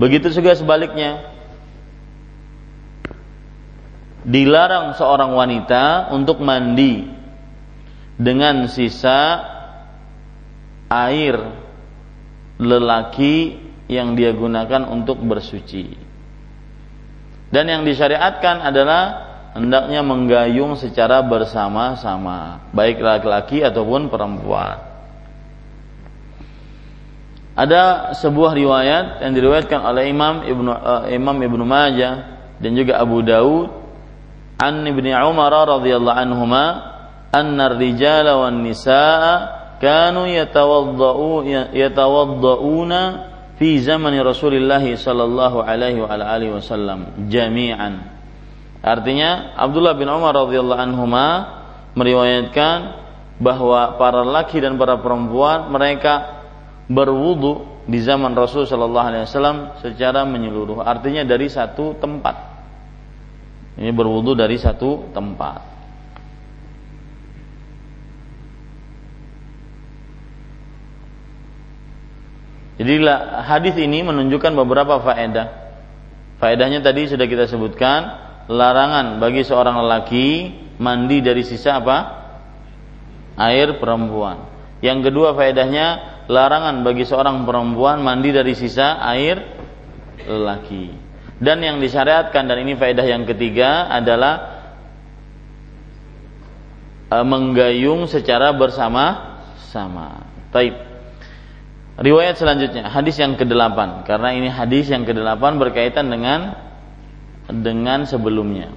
Begitu 0.01 0.33
juga 0.33 0.57
sebaliknya. 0.57 1.31
Dilarang 4.23 4.95
seorang 4.95 5.35
wanita 5.35 6.15
untuk 6.15 6.39
mandi 6.39 7.11
dengan 8.15 8.71
sisa 8.71 9.43
air 10.87 11.62
lelaki 12.63 13.59
yang 13.91 14.15
dia 14.15 14.33
gunakan 14.33 14.89
untuk 14.89 15.21
bersuci. 15.21 15.99
Dan 17.53 17.69
yang 17.69 17.83
disyariatkan 17.85 18.65
adalah 18.65 19.03
hendaknya 19.53 20.01
menggayung 20.01 20.81
secara 20.81 21.21
bersama-sama, 21.21 22.73
baik 22.73 23.05
laki-laki 23.05 23.61
ataupun 23.61 24.09
perempuan. 24.09 24.81
Ada 27.53 28.17
sebuah 28.17 28.57
riwayat 28.57 29.21
yang 29.21 29.33
diriwayatkan 29.37 29.81
oleh 29.85 30.09
Imam 30.09 30.41
Ibnu 30.41 30.73
uh, 30.73 31.05
Imam 31.13 31.37
Ibnu 31.37 31.69
Majah 31.69 32.41
dan 32.57 32.73
juga 32.73 32.97
Abu 32.97 33.21
Daud 33.21 33.69
an 34.57 34.89
Ibnu 34.89 35.13
Umar 35.13 35.53
radhiyallahu 35.53 36.17
anhuma 36.17 36.65
anna 37.29 37.69
ar-rijala 37.69 38.41
wan 38.41 38.65
nisaa 38.65 39.62
kanu 39.83 40.31
yatawaddau 40.31 41.43
yatawaddauna 41.75 43.01
fi 43.59 43.83
zaman 43.83 44.15
Rasulullah 44.23 44.79
sallallahu 44.79 45.59
alaihi 45.59 45.99
wa 45.99 46.15
alihi 46.15 46.55
wasallam 46.55 47.27
jami'an. 47.27 48.07
Artinya 48.83 49.59
Abdullah 49.59 49.99
bin 49.99 50.07
Umar 50.07 50.39
radhiyallahu 50.39 50.79
anhuma 50.79 51.27
meriwayatkan 51.99 52.79
bahwa 53.43 53.99
para 53.99 54.23
laki 54.23 54.63
dan 54.63 54.79
para 54.79 55.03
perempuan 55.03 55.67
mereka 55.71 56.47
berwudu 56.87 57.83
di 57.87 57.99
zaman 57.99 58.39
Rasul 58.39 58.67
sallallahu 58.71 59.07
alaihi 59.07 59.27
wasallam 59.27 59.83
secara 59.83 60.23
menyeluruh. 60.23 60.83
Artinya 60.87 61.27
dari 61.27 61.51
satu 61.51 61.99
tempat. 61.99 62.55
Ini 63.83 63.91
berwudu 63.91 64.39
dari 64.39 64.59
satu 64.63 65.11
tempat. 65.11 65.72
Jadi 72.83 72.99
hadis 73.47 73.79
ini 73.79 74.03
menunjukkan 74.03 74.59
beberapa 74.59 74.99
faedah. 74.99 75.63
Faedahnya 76.43 76.83
tadi 76.83 77.07
sudah 77.07 77.31
kita 77.31 77.47
sebutkan, 77.47 78.01
larangan 78.51 79.23
bagi 79.23 79.47
seorang 79.47 79.79
lelaki 79.87 80.51
mandi 80.83 81.23
dari 81.23 81.47
sisa 81.47 81.79
apa? 81.79 81.99
Air 83.39 83.79
perempuan. 83.79 84.51
Yang 84.83 85.09
kedua 85.15 85.39
faedahnya, 85.39 85.87
larangan 86.27 86.83
bagi 86.83 87.07
seorang 87.07 87.47
perempuan 87.47 88.03
mandi 88.03 88.35
dari 88.35 88.59
sisa 88.59 88.99
air 88.99 89.39
lelaki. 90.27 90.91
Dan 91.39 91.63
yang 91.63 91.79
disyariatkan 91.79 92.51
dan 92.51 92.59
ini 92.67 92.75
faedah 92.75 93.07
yang 93.07 93.23
ketiga 93.23 93.87
adalah 93.91 94.35
e, 97.11 97.17
menggayung 97.23 98.11
secara 98.11 98.51
bersama-sama. 98.55 100.27
Taib. 100.51 100.92
Riwayat 101.93 102.41
selanjutnya, 102.41 102.89
hadis 102.89 103.21
yang 103.21 103.37
ke-8 103.37 104.09
karena 104.09 104.29
ini 104.33 104.49
hadis 104.49 104.89
yang 104.89 105.05
ke-8 105.05 105.45
berkaitan 105.61 106.09
dengan 106.09 106.57
dengan 107.53 108.09
sebelumnya. 108.09 108.73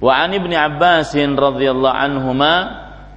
Wa 0.00 0.24
an 0.24 0.32
Ibnu 0.32 0.56
Abbas 0.56 1.12
radhiyallahu 1.12 1.92
anhuma 1.92 2.52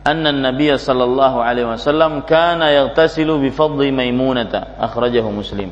anna 0.03 0.31
an-nabiy 0.35 0.75
sallallahu 0.75 1.39
alaihi 1.39 1.67
wasallam 1.71 2.27
kana 2.27 2.71
yaghtasilu 2.71 3.39
bi 3.39 3.47
fadli 3.47 3.95
Maimunah 3.95 4.75
akhrajahu 4.75 5.31
Muslim. 5.31 5.71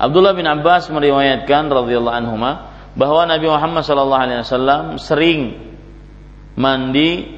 Abdullah 0.00 0.32
bin 0.32 0.48
Abbas 0.48 0.88
meriwayatkan 0.88 1.68
radhiyallahu 1.68 2.16
anhuma 2.16 2.72
bahwa 2.96 3.28
Nabi 3.28 3.52
Muhammad 3.52 3.84
sallallahu 3.84 4.22
alaihi 4.24 4.40
wasallam 4.40 4.84
sering 4.96 5.40
mandi 6.56 7.36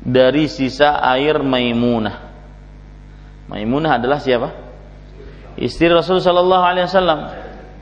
dari 0.00 0.48
sisa 0.48 1.04
air 1.04 1.40
Maimunah 1.44 2.21
Maimunah 3.50 3.98
adalah 3.98 4.22
siapa? 4.22 4.48
Istri 5.58 5.92
Rasul 5.92 6.22
Shallallahu 6.22 6.64
Alaihi 6.64 6.86
Wasallam. 6.88 7.20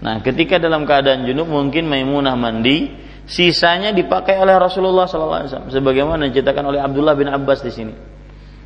Nah, 0.01 0.17
ketika 0.25 0.57
dalam 0.57 0.89
keadaan 0.89 1.29
junub 1.29 1.47
mungkin 1.53 1.87
Maimunah 1.87 2.35
mandi, 2.35 2.89
sisanya 3.29 3.93
dipakai 3.93 4.41
oleh 4.41 4.57
Rasulullah 4.57 5.07
Sallallahu 5.07 5.41
Alaihi 5.45 5.51
Wasallam. 5.53 5.71
Sebagaimana 5.71 6.23
diceritakan 6.33 6.65
oleh 6.73 6.81
Abdullah 6.81 7.15
bin 7.15 7.29
Abbas 7.29 7.61
di 7.63 7.73
sini. 7.73 7.95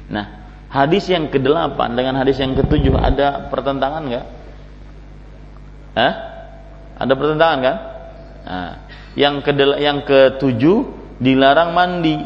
Nah, 0.09 0.27
hadis 0.71 1.11
yang 1.11 1.29
ke-8 1.29 1.77
dengan 1.93 2.15
hadis 2.23 2.39
yang 2.41 2.55
ke-7 2.55 2.87
ada 2.97 3.51
pertentangan 3.51 4.03
nggak? 4.09 4.27
Hah? 5.95 6.15
Ada 6.95 7.13
pertentangan 7.15 7.59
kan? 7.61 7.77
Nah, 8.45 8.73
yang 9.15 9.41
ke 9.43 9.53
yang 9.81 10.03
ke-7 10.03 10.63
dilarang 11.23 11.71
mandi 11.75 12.19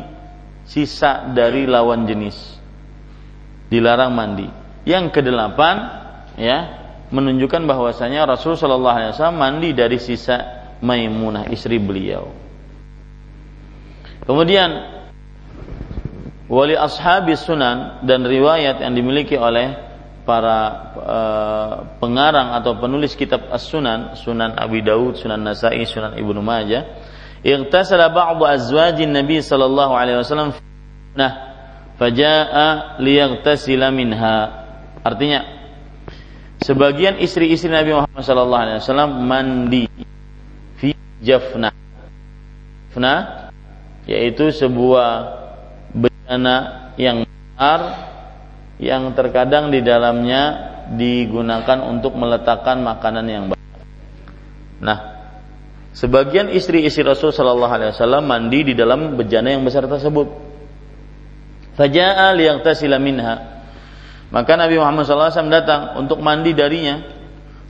sisa 0.65 1.29
dari 1.33 1.65
lawan 1.65 2.05
jenis. 2.05 2.58
Dilarang 3.69 4.17
mandi. 4.17 4.49
Yang 4.89 5.21
kedelapan 5.21 5.77
ya 6.41 6.59
menunjukkan 7.13 7.65
bahwasanya 7.69 8.25
Rasul 8.29 8.57
Shallallahu 8.57 8.97
Alaihi 8.97 9.11
Wasallam 9.17 9.41
mandi 9.41 9.71
dari 9.77 9.97
sisa 10.01 10.59
Maimunah 10.79 11.51
istri 11.51 11.77
beliau. 11.83 12.31
Kemudian 14.23 14.71
wali 16.47 16.77
ashabi 16.79 17.35
sunan 17.35 18.05
dan 18.07 18.23
riwayat 18.23 18.81
yang 18.85 18.95
dimiliki 18.95 19.35
oleh 19.35 19.75
para 20.29 20.59
uh, 21.01 21.75
pengarang 21.97 22.53
atau 22.53 22.77
penulis 22.77 23.17
kitab 23.17 23.49
As-Sunan, 23.49 24.13
Sunan 24.13 24.61
Abi 24.61 24.85
Daud, 24.85 25.17
Sunan 25.17 25.41
Nasai, 25.41 25.89
Sunan 25.89 26.21
Ibnu 26.21 26.45
Majah, 26.45 26.85
ightasala 27.41 28.13
ba'd 28.13 28.37
azwajin 28.45 29.09
Nabi 29.09 29.41
sallallahu 29.41 29.95
alaihi 29.95 30.21
wasallam 30.21 30.53
nah 31.15 31.48
faja'a 31.99 32.99
liyaghtasila 33.03 33.91
minha. 33.91 34.67
Artinya 35.03 35.45
sebagian 36.63 37.19
istri-istri 37.19 37.69
Nabi 37.69 37.93
Muhammad 37.95 38.23
sallallahu 38.23 38.63
alaihi 38.63 38.79
wasallam 38.81 39.11
mandi 39.27 39.85
fi 40.79 40.95
jafna. 41.21 41.75
Jafna 42.89 43.15
yaitu 44.09 44.49
sebuah 44.49 45.37
bejana 45.93 46.89
yang 46.97 47.29
besar 47.29 47.81
yang 48.81 49.13
terkadang 49.13 49.69
di 49.69 49.85
dalamnya 49.85 50.73
digunakan 50.97 51.85
untuk 51.85 52.17
meletakkan 52.17 52.81
makanan 52.81 53.27
yang 53.29 53.45
banyak. 53.53 53.83
Nah, 54.81 54.99
sebagian 55.93 56.49
istri-istri 56.49 57.05
Rasul 57.05 57.35
Shallallahu 57.35 57.75
Alaihi 57.75 57.91
Wasallam 57.93 58.25
mandi 58.25 58.73
di 58.73 58.75
dalam 58.79 59.19
bejana 59.19 59.53
yang 59.53 59.67
besar 59.67 59.85
tersebut. 59.85 60.48
Faja'a 61.79 62.35
liyagtasila 62.35 62.99
minha. 62.99 63.63
Maka 64.35 64.59
Nabi 64.59 64.77
Muhammad 64.77 65.07
SAW 65.07 65.47
datang 65.47 65.95
untuk 65.95 66.19
mandi 66.19 66.51
darinya. 66.53 67.01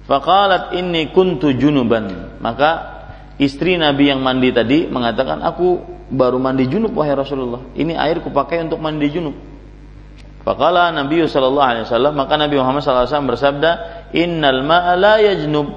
Faqalat 0.09 0.73
inni 0.73 1.13
kuntu 1.13 1.53
junuban. 1.53 2.41
Maka 2.41 2.71
istri 3.37 3.77
Nabi 3.77 4.09
yang 4.09 4.25
mandi 4.25 4.49
tadi 4.49 4.89
mengatakan, 4.89 5.45
aku 5.45 5.85
baru 6.09 6.41
mandi 6.41 6.65
junub 6.65 6.97
wahai 6.97 7.13
Rasulullah. 7.13 7.61
Ini 7.77 7.93
air 8.01 8.25
kupakai 8.25 8.65
untuk 8.65 8.81
mandi 8.81 9.13
junub. 9.13 9.37
Faqala 10.49 10.89
Nabi 10.97 11.29
sallallahu 11.29 11.69
alaihi 11.69 11.85
wasallam 11.85 12.17
maka 12.17 12.41
Nabi 12.41 12.57
Muhammad 12.57 12.81
sallallahu 12.81 13.05
alaihi 13.05 13.13
wasallam 13.13 13.31
bersabda, 13.37 13.71
"Innal 14.17 14.65
ma'a 14.65 14.97
la 14.97 15.15
yajnub." 15.21 15.69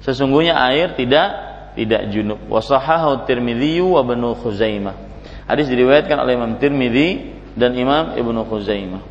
Sesungguhnya 0.00 0.56
air 0.56 0.96
tidak 0.96 1.28
tidak 1.76 2.08
junub. 2.08 2.40
Wa 2.48 2.64
sahahu 2.64 3.28
Tirmidzi 3.28 3.84
wa 3.84 4.00
Ibnu 4.00 4.40
Khuzaimah. 4.40 5.11
Hadis 5.52 5.68
diriwayatkan 5.68 6.16
oleh 6.16 6.32
Imam 6.32 6.56
Tirmidzi 6.56 7.28
dan 7.52 7.76
Imam 7.76 8.16
Ibnu 8.16 8.40
Khuzaimah. 8.48 9.04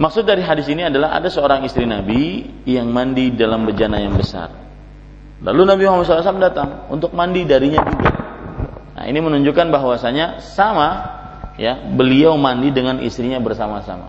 Maksud 0.00 0.24
dari 0.24 0.40
hadis 0.40 0.64
ini 0.72 0.88
adalah 0.88 1.12
ada 1.12 1.28
seorang 1.28 1.68
istri 1.68 1.84
Nabi 1.84 2.48
yang 2.64 2.88
mandi 2.88 3.28
dalam 3.36 3.68
bejana 3.68 4.00
yang 4.00 4.16
besar. 4.16 4.48
Lalu 5.44 5.68
Nabi 5.68 5.82
Muhammad 5.84 6.08
SAW 6.08 6.40
datang 6.40 6.88
untuk 6.88 7.12
mandi 7.12 7.44
darinya 7.44 7.84
juga. 7.84 8.08
Nah 8.96 9.04
ini 9.04 9.20
menunjukkan 9.20 9.68
bahwasanya 9.68 10.40
sama 10.40 10.88
ya 11.60 11.76
beliau 11.76 12.40
mandi 12.40 12.72
dengan 12.72 12.96
istrinya 13.04 13.36
bersama-sama. 13.36 14.08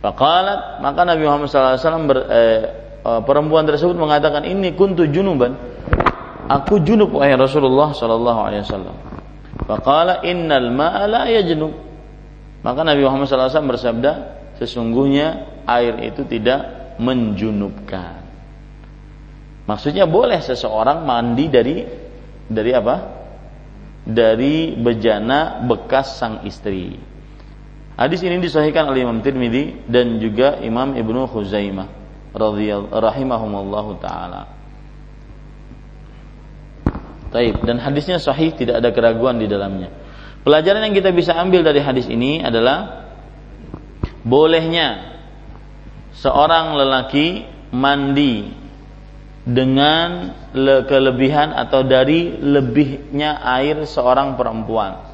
Faqalat 0.00 0.80
maka 0.80 1.04
Nabi 1.04 1.28
Muhammad 1.28 1.52
SAW 1.52 2.08
ber, 2.08 2.18
eh, 2.32 2.60
eh, 3.04 3.20
perempuan 3.20 3.68
tersebut 3.68 4.00
mengatakan 4.00 4.48
ini 4.48 4.72
kuntu 4.72 5.04
junuban. 5.12 5.60
Aku 6.48 6.80
junub 6.80 7.20
wahai 7.20 7.36
Rasulullah 7.36 7.92
Sallallahu 7.92 8.40
Alaihi 8.48 8.64
Wasallam. 8.64 9.11
Faqala 9.66 10.22
innal 10.26 10.70
ma'a 10.74 11.04
la 11.06 11.22
yajnub. 11.30 11.72
Maka 12.62 12.80
Nabi 12.86 13.02
Muhammad 13.02 13.26
SAW 13.26 13.70
bersabda, 13.70 14.12
sesungguhnya 14.62 15.58
air 15.66 15.98
itu 16.06 16.22
tidak 16.26 16.94
menjunubkan. 17.02 18.22
Maksudnya 19.66 20.06
boleh 20.06 20.42
seseorang 20.42 21.06
mandi 21.06 21.46
dari 21.50 21.76
dari 22.46 22.72
apa? 22.74 23.22
dari 24.02 24.74
bejana 24.74 25.62
bekas 25.62 26.18
sang 26.18 26.42
istri. 26.42 26.98
Hadis 27.94 28.24
ini 28.26 28.42
disahihkan 28.42 28.90
oleh 28.90 29.06
Imam 29.06 29.22
Tirmidzi 29.22 29.86
dan 29.86 30.18
juga 30.18 30.58
Imam 30.58 30.98
Ibnu 30.98 31.30
Khuzaimah 31.30 31.86
radhiyallahu 32.34 32.90
rahimahumallahu 32.90 33.90
taala. 34.02 34.61
Taib 37.32 37.64
dan 37.64 37.80
hadisnya 37.80 38.20
sahih 38.20 38.52
tidak 38.52 38.84
ada 38.84 38.92
keraguan 38.92 39.40
di 39.40 39.48
dalamnya. 39.48 39.88
Pelajaran 40.44 40.84
yang 40.84 40.94
kita 40.94 41.10
bisa 41.16 41.32
ambil 41.32 41.64
dari 41.64 41.80
hadis 41.80 42.04
ini 42.12 42.44
adalah 42.44 43.08
bolehnya 44.20 45.16
seorang 46.12 46.76
lelaki 46.76 47.48
mandi 47.72 48.52
dengan 49.42 50.36
kelebihan 50.86 51.56
atau 51.56 51.82
dari 51.82 52.36
lebihnya 52.36 53.40
air 53.42 53.82
seorang 53.88 54.36
perempuan. 54.36 55.10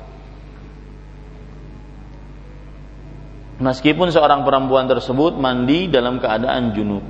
Meskipun 3.58 4.10
seorang 4.10 4.42
perempuan 4.46 4.86
tersebut 4.86 5.34
mandi 5.38 5.90
dalam 5.90 6.18
keadaan 6.22 6.74
junub. 6.74 7.02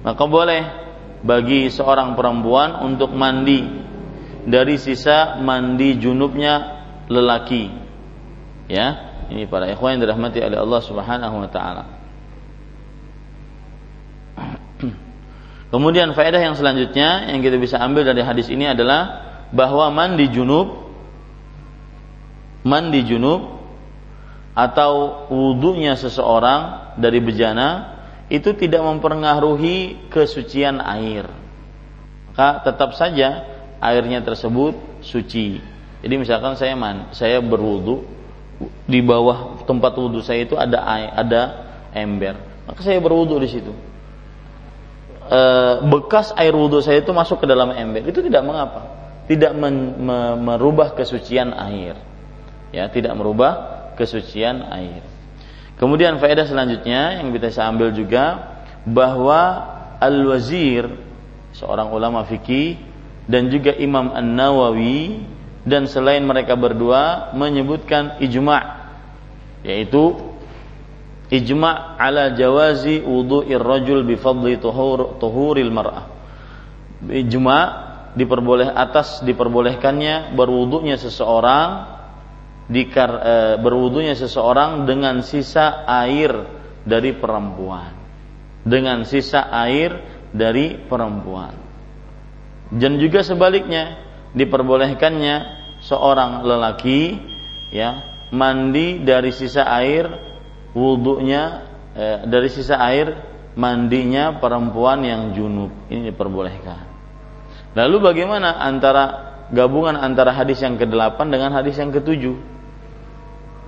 Maka 0.00 0.24
boleh 0.24 0.62
bagi 1.20 1.68
seorang 1.68 2.16
perempuan 2.16 2.80
untuk 2.80 3.12
mandi 3.12 3.89
dari 4.50 4.76
sisa 4.76 5.38
mandi 5.38 5.96
junubnya 5.96 6.82
lelaki. 7.06 7.70
Ya, 8.70 9.18
ini 9.30 9.46
para 9.50 9.66
ikhwan 9.70 9.98
yang 9.98 10.06
dirahmati 10.06 10.38
oleh 10.42 10.58
Allah 10.58 10.80
Subhanahu 10.82 11.36
wa 11.42 11.50
taala. 11.50 11.84
Kemudian 15.74 16.14
faedah 16.14 16.42
yang 16.42 16.54
selanjutnya 16.58 17.30
yang 17.30 17.42
kita 17.42 17.58
bisa 17.58 17.78
ambil 17.78 18.06
dari 18.06 18.22
hadis 18.26 18.50
ini 18.50 18.66
adalah 18.66 19.26
bahwa 19.50 19.90
mandi 19.90 20.30
junub 20.30 20.90
mandi 22.62 23.02
junub 23.06 23.58
atau 24.54 25.24
wudhunya 25.30 25.96
seseorang 25.96 26.92
dari 27.00 27.22
bejana 27.22 27.98
itu 28.30 28.54
tidak 28.54 28.82
mempengaruhi 28.82 30.10
kesucian 30.12 30.78
air. 30.78 31.26
Maka 32.30 32.62
tetap 32.62 32.94
saja 32.94 33.42
airnya 33.80 34.20
tersebut 34.20 34.76
suci. 35.00 35.58
Jadi 36.00 36.14
misalkan 36.16 36.56
saya 36.56 36.76
man, 36.76 37.12
saya 37.16 37.40
berwudhu 37.40 38.04
di 38.84 39.00
bawah 39.00 39.64
tempat 39.64 39.96
wudhu 39.96 40.20
saya 40.20 40.44
itu 40.44 40.56
ada 40.56 40.84
air, 40.84 41.10
ada 41.16 41.42
ember, 41.96 42.36
maka 42.68 42.80
saya 42.84 43.00
berwudhu 43.00 43.40
di 43.40 43.48
situ. 43.48 43.72
E, 45.28 45.40
bekas 45.88 46.32
air 46.36 46.52
wudhu 46.52 46.84
saya 46.84 47.00
itu 47.00 47.12
masuk 47.12 47.40
ke 47.40 47.46
dalam 47.48 47.72
ember. 47.72 48.04
Itu 48.04 48.20
tidak 48.20 48.44
mengapa. 48.44 49.00
Tidak 49.28 49.52
men, 49.56 49.76
me, 50.00 50.18
merubah 50.36 50.92
kesucian 50.92 51.56
air. 51.56 51.96
Ya 52.70 52.88
tidak 52.92 53.16
merubah 53.16 53.92
kesucian 53.96 54.64
air. 54.72 55.02
Kemudian 55.80 56.20
faedah 56.20 56.44
selanjutnya 56.44 57.24
yang 57.24 57.32
kita 57.32 57.48
bisa 57.48 57.64
ambil 57.64 57.88
juga 57.96 58.56
bahwa 58.84 59.40
al-wazir 59.96 60.88
seorang 61.56 61.88
ulama 61.92 62.24
fikih 62.28 62.89
dan 63.30 63.46
juga 63.46 63.70
Imam 63.78 64.10
An-Nawawi 64.10 65.22
dan 65.62 65.86
selain 65.86 66.26
mereka 66.26 66.58
berdua 66.58 67.30
menyebutkan 67.38 68.18
ijma' 68.18 68.90
yaitu 69.62 70.18
ijma' 71.30 71.94
ala 71.94 72.34
jawazi 72.34 72.98
wudu'ir 73.06 73.62
rajul 73.62 74.02
bi 74.02 74.18
fadli 74.18 74.58
tuhur, 74.58 75.22
tuhuril 75.22 75.70
mar'ah. 75.70 76.10
Ijma' 77.06 77.64
diperboleh 78.18 78.66
atas 78.66 79.22
diperbolehkannya 79.22 80.34
berwudunya 80.34 80.98
seseorang 80.98 81.86
dikar 82.66 83.10
e, 83.14 83.34
berwudunya 83.62 84.18
seseorang 84.18 84.90
dengan 84.90 85.22
sisa 85.22 85.86
air 85.86 86.34
dari 86.82 87.14
perempuan. 87.14 87.94
Dengan 88.66 89.06
sisa 89.06 89.46
air 89.54 89.94
dari 90.34 90.74
perempuan. 90.74 91.69
Dan 92.70 93.02
juga 93.02 93.26
sebaliknya 93.26 93.98
diperbolehkannya 94.30 95.60
seorang 95.82 96.46
lelaki 96.46 97.18
ya 97.74 98.06
mandi 98.30 99.02
dari 99.02 99.34
sisa 99.34 99.66
air 99.66 100.06
wudhunya 100.70 101.42
eh, 101.98 102.18
dari 102.30 102.46
sisa 102.46 102.78
air 102.78 103.10
mandinya 103.58 104.38
perempuan 104.38 105.02
yang 105.02 105.34
junub 105.34 105.74
ini 105.90 106.14
diperbolehkan. 106.14 106.86
Lalu 107.74 107.96
bagaimana 108.02 108.54
antara 108.54 109.04
gabungan 109.50 109.98
antara 109.98 110.30
hadis 110.30 110.62
yang 110.62 110.78
ke-8 110.78 111.18
dengan 111.30 111.50
hadis 111.54 111.74
yang 111.78 111.90
ke-7? 111.90 112.34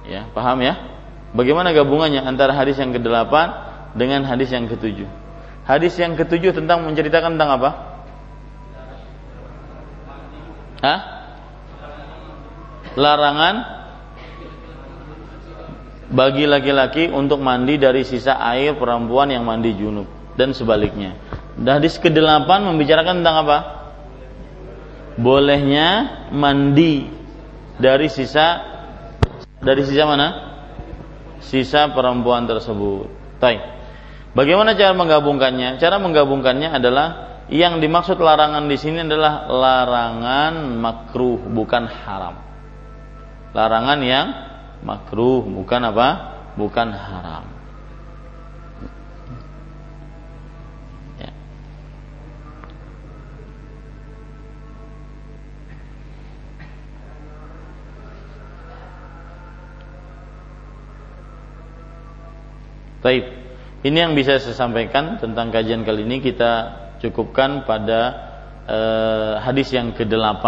Ya, 0.07 0.27
paham 0.35 0.63
ya? 0.63 0.79
Bagaimana 1.35 1.71
gabungannya 1.75 2.23
antara 2.23 2.55
hadis 2.55 2.79
yang 2.79 2.95
ke-8 2.95 3.35
dengan 3.99 4.27
hadis 4.27 4.51
yang 4.51 4.67
ke-7? 4.71 5.07
Hadis 5.67 5.95
yang 5.99 6.19
ke-7 6.19 6.63
tentang 6.63 6.87
menceritakan 6.87 7.39
tentang 7.39 7.51
apa? 7.59 7.71
Hah? 10.83 11.01
Larangan 12.99 13.55
bagi 16.13 16.45
laki-laki 16.45 17.09
untuk 17.09 17.41
mandi 17.41 17.81
dari 17.81 18.05
sisa 18.05 18.37
air 18.37 18.77
perempuan 18.77 19.33
yang 19.33 19.49
mandi 19.49 19.73
junub 19.73 20.05
dan 20.37 20.53
sebaliknya. 20.53 21.17
Dan 21.57 21.81
hadis 21.81 21.97
ke-8 21.97 22.49
membicarakan 22.49 23.25
tentang 23.25 23.37
apa? 23.49 23.59
Bolehnya 25.17 25.89
mandi 26.33 27.09
dari 27.81 28.09
sisa 28.13 28.61
dari 29.63 29.87
sisa 29.87 30.05
mana? 30.05 30.29
Sisa 31.41 31.93
perempuan 31.95 32.45
tersebut. 32.45 33.09
Baik. 33.39 33.61
Bagaimana 34.33 34.73
cara 34.73 34.97
menggabungkannya? 34.97 35.77
Cara 35.77 36.01
menggabungkannya 36.01 36.73
adalah 36.73 37.32
yang 37.51 37.83
dimaksud 37.83 38.23
larangan 38.23 38.71
di 38.71 38.79
sini 38.79 39.03
adalah 39.03 39.51
larangan 39.51 40.79
makruh 40.79 41.43
bukan 41.51 41.91
haram. 41.91 42.39
Larangan 43.53 43.99
yang 44.05 44.27
makruh 44.87 45.43
bukan 45.43 45.83
apa? 45.91 46.09
Bukan 46.55 46.89
haram. 46.95 47.45
Ya. 51.19 51.31
Baik. 63.03 63.25
Ini 63.83 63.99
yang 63.99 64.13
bisa 64.15 64.39
saya 64.39 64.55
sampaikan 64.55 65.19
tentang 65.19 65.51
kajian 65.51 65.83
kali 65.83 66.07
ini 66.07 66.23
kita 66.23 66.82
cukupkan 67.03 67.67
pada 67.67 68.01
eh, 68.71 69.35
hadis 69.43 69.75
yang 69.75 69.91
ke-8. 69.93 70.45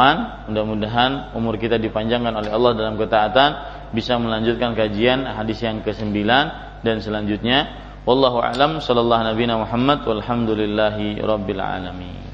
Mudah-mudahan 0.48 1.34
umur 1.34 1.58
kita 1.58 1.76
dipanjangkan 1.82 2.30
oleh 2.30 2.50
Allah 2.54 2.72
dalam 2.78 2.94
ketaatan 2.94 3.50
bisa 3.90 4.18
melanjutkan 4.18 4.74
kajian 4.78 5.26
hadis 5.26 5.62
yang 5.62 5.82
ke-9 5.82 6.14
dan 6.86 6.96
selanjutnya. 7.02 7.82
Wallahu 8.04 8.38
a'lam 8.44 8.84
sallallahu 8.84 9.32
nabiyana 9.32 9.64
Muhammad 9.64 10.04
walhamdulillahi 10.04 11.24
rabbil 11.24 11.62
alamin. 11.62 12.33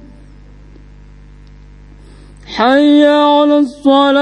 حي 2.61 3.05
على 3.05 3.57
الصلاة. 3.57 4.21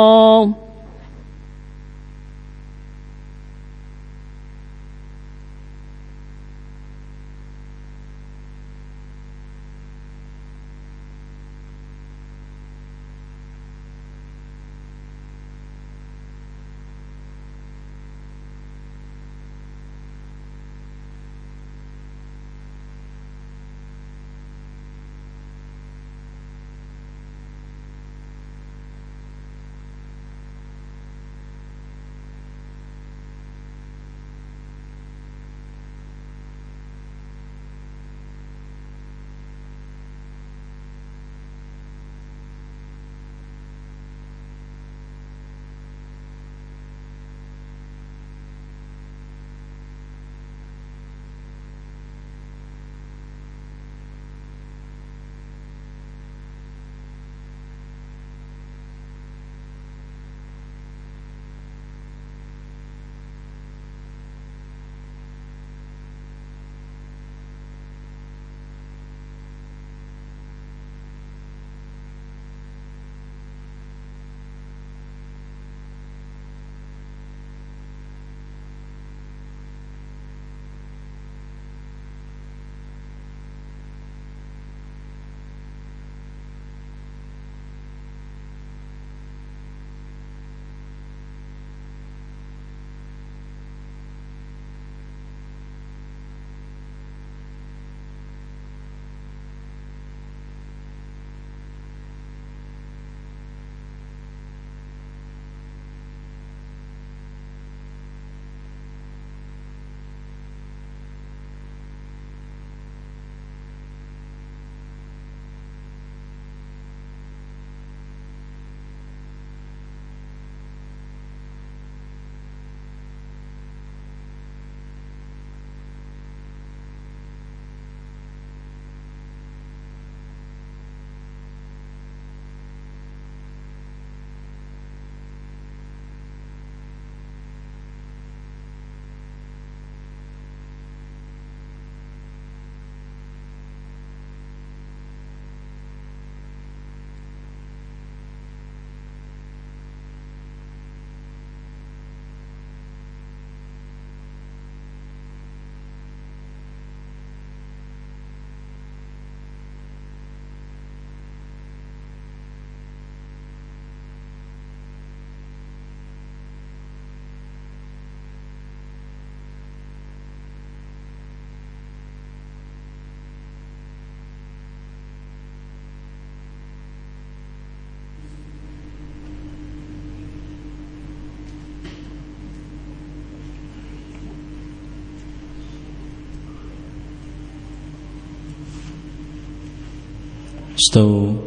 Stau 190.81 191.37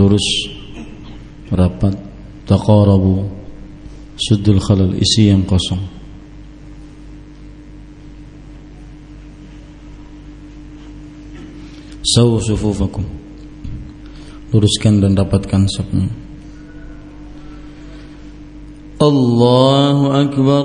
lurus 0.00 0.48
rapat 1.52 1.92
taqarabu 2.48 3.28
suddul 4.16 4.60
khalal 4.64 4.96
isi 4.96 5.28
yang 5.28 5.44
kosong. 5.44 5.84
Sawu 12.00 12.40
sufufakum. 12.40 13.04
Luruskan 14.54 15.02
dan 15.02 15.18
rapatkan 15.18 15.66
sapnya 15.66 16.06
Allahu 19.02 20.14
akbar 20.14 20.64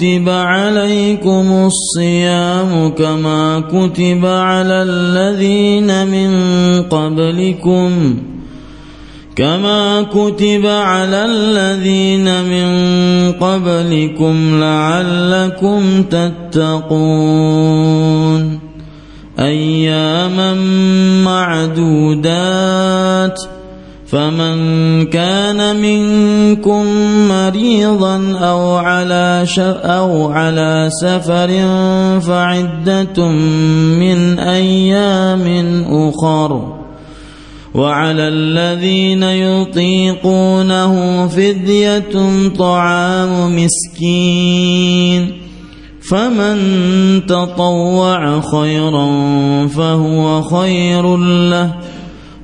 كتب 0.00 0.28
عليكم 0.28 1.68
الصيام 1.68 2.88
كما 2.88 3.60
كتب 3.60 4.26
على 4.26 4.82
الذين 4.82 6.06
من 6.06 6.30
قبلكم 6.82 8.16
كما 9.36 10.02
كتب 10.02 10.66
على 10.66 11.24
الذين 11.24 12.44
من 12.44 12.68
قبلكم 13.32 14.60
لعلكم 14.60 16.02
تتقون 16.02 17.50
أياما 19.38 20.54
معدودات 21.24 22.60
فمن 24.10 25.06
كان 25.06 25.80
منكم 25.80 26.86
مريضا 27.28 28.38
أو 28.38 28.76
على 28.76 29.46
أو 29.84 30.28
على 30.32 30.88
سفر 31.02 31.48
فعدة 32.20 33.28
من 33.98 34.38
أيام 34.38 35.84
أخر. 35.90 36.80
وعلى 37.74 38.28
الذين 38.28 39.22
يطيقونه 39.22 40.94
فدية 41.28 42.12
طعام 42.58 43.56
مسكين. 43.56 45.32
فمن 46.10 46.56
تطوع 47.26 48.40
خيرا 48.40 49.06
فهو 49.66 50.42
خير 50.42 51.16
له. 51.16 51.74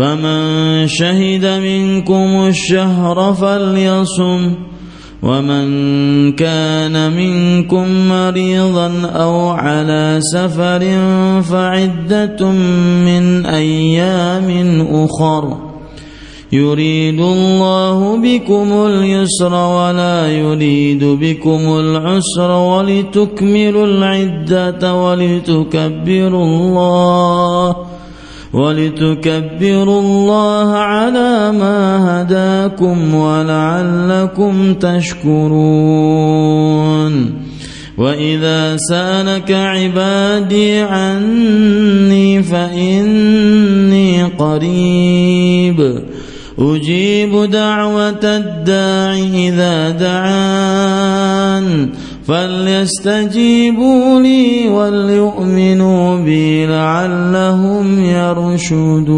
فمن 0.00 0.88
شهد 0.88 1.44
منكم 1.44 2.46
الشهر 2.48 3.34
فليصم 3.34 4.54
ومن 5.22 5.66
كان 6.32 7.12
منكم 7.12 8.08
مريضا 8.08 9.02
أو 9.06 9.48
على 9.48 10.18
سفر 10.20 10.80
فعدة 11.42 12.50
من 13.04 13.46
أيام 13.46 14.48
أخر. 14.92 15.56
يريد 16.52 17.20
الله 17.20 18.16
بكم 18.16 18.72
اليسر 18.72 19.54
ولا 19.54 20.28
يريد 20.32 21.04
بكم 21.04 21.78
العسر 21.78 22.50
ولتكملوا 22.50 23.86
العدة 23.86 24.94
ولتكبروا 24.94 26.44
الله. 26.44 27.99
ولتكبروا 28.52 30.00
الله 30.00 30.72
على 30.72 31.52
ما 31.52 32.22
هداكم 32.22 33.14
ولعلكم 33.14 34.74
تشكرون. 34.74 35.50
وإذا 37.98 38.76
سألك 38.76 39.52
عبادي 39.52 40.78
عني 40.78 42.42
فإني 42.42 44.24
قريب. 44.24 46.02
أجيب 46.58 47.50
دعوة 47.50 48.24
الداع 48.24 49.14
إذا 49.34 49.90
دعان. 49.90 51.90
فليستجيبوا 52.30 54.20
لي 54.20 54.68
وليؤمنوا 54.68 56.16
بي 56.16 56.66
لعلهم 56.66 58.04
يرشدون. 58.04 59.10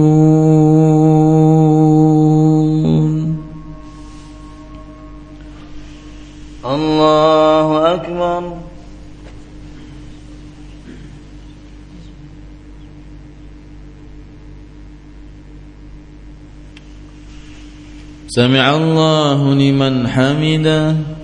الله 6.64 7.94
أكبر. 7.94 8.42
سمع 18.28 18.76
الله 18.76 19.54
لمن 19.54 20.08
حمده. 20.08 21.21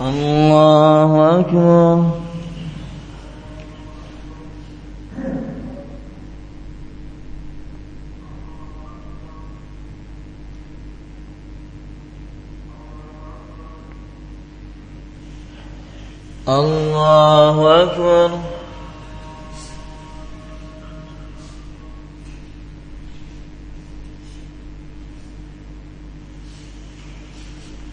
الله 0.00 1.40
أكبر. 1.40 2.10
الله 16.48 17.82
أكبر. 17.82 18.55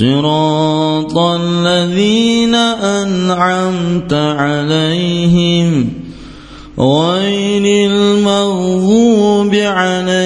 صراط 0.00 1.18
الذين 1.18 2.54
أنعمت 2.54 4.12
عليهم 4.12 5.92
غير 6.78 7.90
المغضوب 7.90 9.54
عليهم 9.54 10.25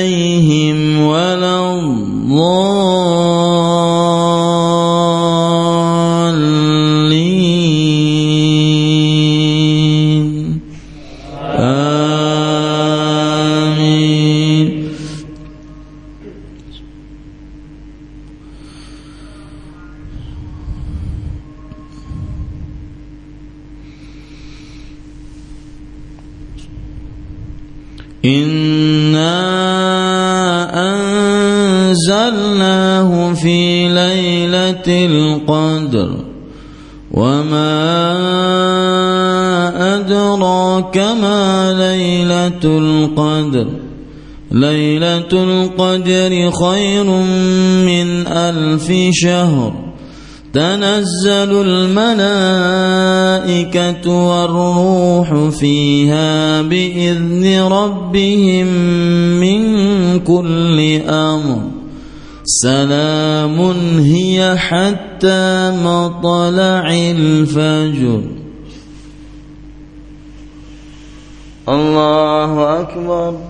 ليلة 44.53 45.33
القدر 45.33 46.51
خير 46.51 47.05
من 47.87 48.27
ألف 48.27 48.93
شهر. 49.13 49.91
تنزل 50.53 51.53
الملائكة 51.67 52.71
والروح 54.11 55.49
فيها 55.51 56.63
بإذن 56.63 57.63
ربهم 57.63 58.67
من 59.41 59.63
كل 60.19 61.01
أمر. 61.09 61.61
سلام 62.45 63.61
هي 64.01 64.57
حتى 64.59 65.73
مطلع 65.85 66.91
الفجر. 66.91 68.23
الله 71.69 72.81
أكبر. 72.81 73.50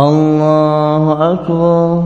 الله 0.00 1.32
أكبر. 1.32 2.02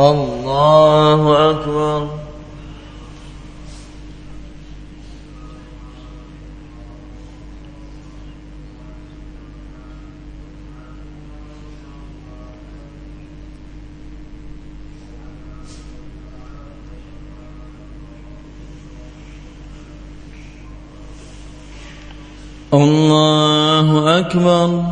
الله 0.00 1.50
أكبر. 1.50 2.27
الله 22.74 24.18
أكبر. 24.18 24.84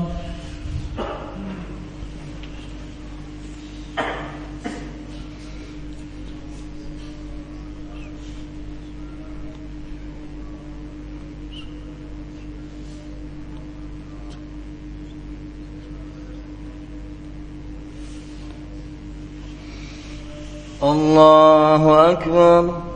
الله 20.82 22.12
أكبر. 22.12 22.95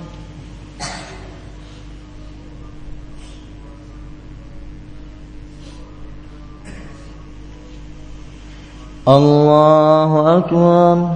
الله 9.07 10.37
أكبر. 10.37 11.15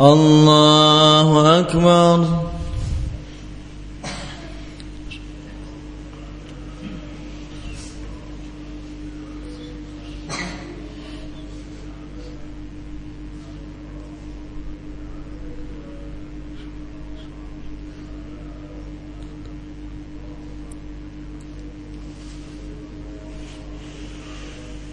الله 0.00 1.60
أكبر. 1.60 2.26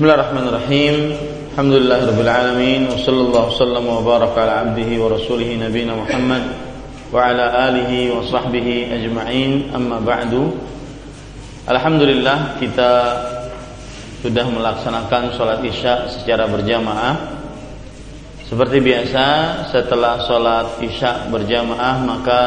Bismillahirrahmanirrahim. 0.00 1.12
Alhamdulillahirabbil 1.52 2.32
alamin 2.32 2.88
wa 2.88 2.96
sallallahu 2.96 3.52
wasallam 3.52 3.84
wa 3.84 4.00
baraka 4.00 4.48
ala 4.48 4.54
abdihi 4.64 4.96
wa 4.96 5.12
rasulih 5.12 5.60
nabiyina 5.60 5.92
Muhammad 5.92 6.56
wa 7.12 7.20
ala 7.20 7.68
alihi 7.68 8.08
wa 8.08 8.24
sahbihi 8.24 8.96
ajma'in. 8.96 9.68
Amma 9.76 10.00
ba'du. 10.00 10.56
Alhamdulillah 11.68 12.56
kita 12.56 12.92
sudah 14.24 14.48
melaksanakan 14.48 15.36
sholat 15.36 15.60
isya 15.68 16.08
secara 16.08 16.48
berjamaah. 16.48 17.36
Seperti 18.48 18.80
biasa 18.80 19.24
setelah 19.68 20.24
sholat 20.24 20.80
isya 20.80 21.28
berjamaah 21.28 22.00
maka 22.08 22.40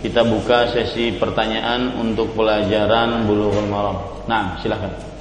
kita 0.00 0.24
buka 0.24 0.72
sesi 0.72 1.12
pertanyaan 1.12 1.92
untuk 2.00 2.32
pelajaran 2.32 3.28
bulughul 3.28 3.68
maram. 3.68 4.24
Nah, 4.24 4.56
silakan. 4.64 5.13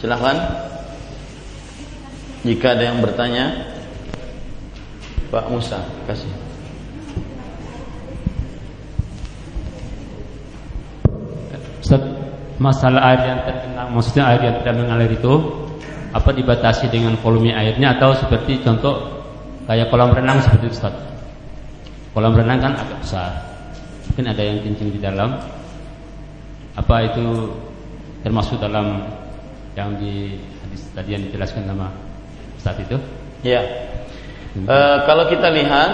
Silahkan 0.00 0.36
Jika 2.40 2.72
ada 2.72 2.84
yang 2.88 3.04
bertanya 3.04 3.68
Pak 5.28 5.46
Musa 5.52 5.84
Kasih 6.08 6.50
masalah 12.60 13.00
air 13.10 13.20
yang 13.24 13.40
tergenang, 13.48 13.88
maksudnya 13.96 14.24
air 14.30 14.40
yang 14.44 14.56
tidak 14.60 14.74
mengalir 14.76 15.10
itu 15.16 15.34
apa 16.12 16.30
dibatasi 16.36 16.92
dengan 16.92 17.16
volume 17.24 17.56
airnya 17.56 17.96
atau 17.96 18.12
seperti 18.12 18.60
contoh 18.60 19.24
kayak 19.64 19.88
kolam 19.88 20.12
renang 20.12 20.44
seperti 20.44 20.68
itu 20.68 20.76
Ustaz. 20.76 20.94
Kolam 22.12 22.36
renang 22.36 22.60
kan 22.60 22.72
agak 22.76 23.00
besar. 23.00 23.30
Mungkin 24.12 24.26
ada 24.28 24.42
yang 24.44 24.60
kencing 24.60 24.92
di 24.92 25.00
dalam. 25.00 25.40
Apa 26.76 27.06
itu 27.08 27.54
termasuk 28.20 28.60
dalam 28.60 29.08
yang 29.78 29.94
di 29.98 30.38
hadis 30.66 30.82
tadi 30.94 31.10
yang 31.14 31.22
dijelaskan 31.30 31.62
sama 31.66 31.88
Ustaz 32.58 32.76
itu? 32.82 32.96
Ya. 33.46 33.62
Hmm. 34.54 34.66
E, 34.66 34.76
kalau 35.06 35.30
kita 35.30 35.48
lihat 35.48 35.90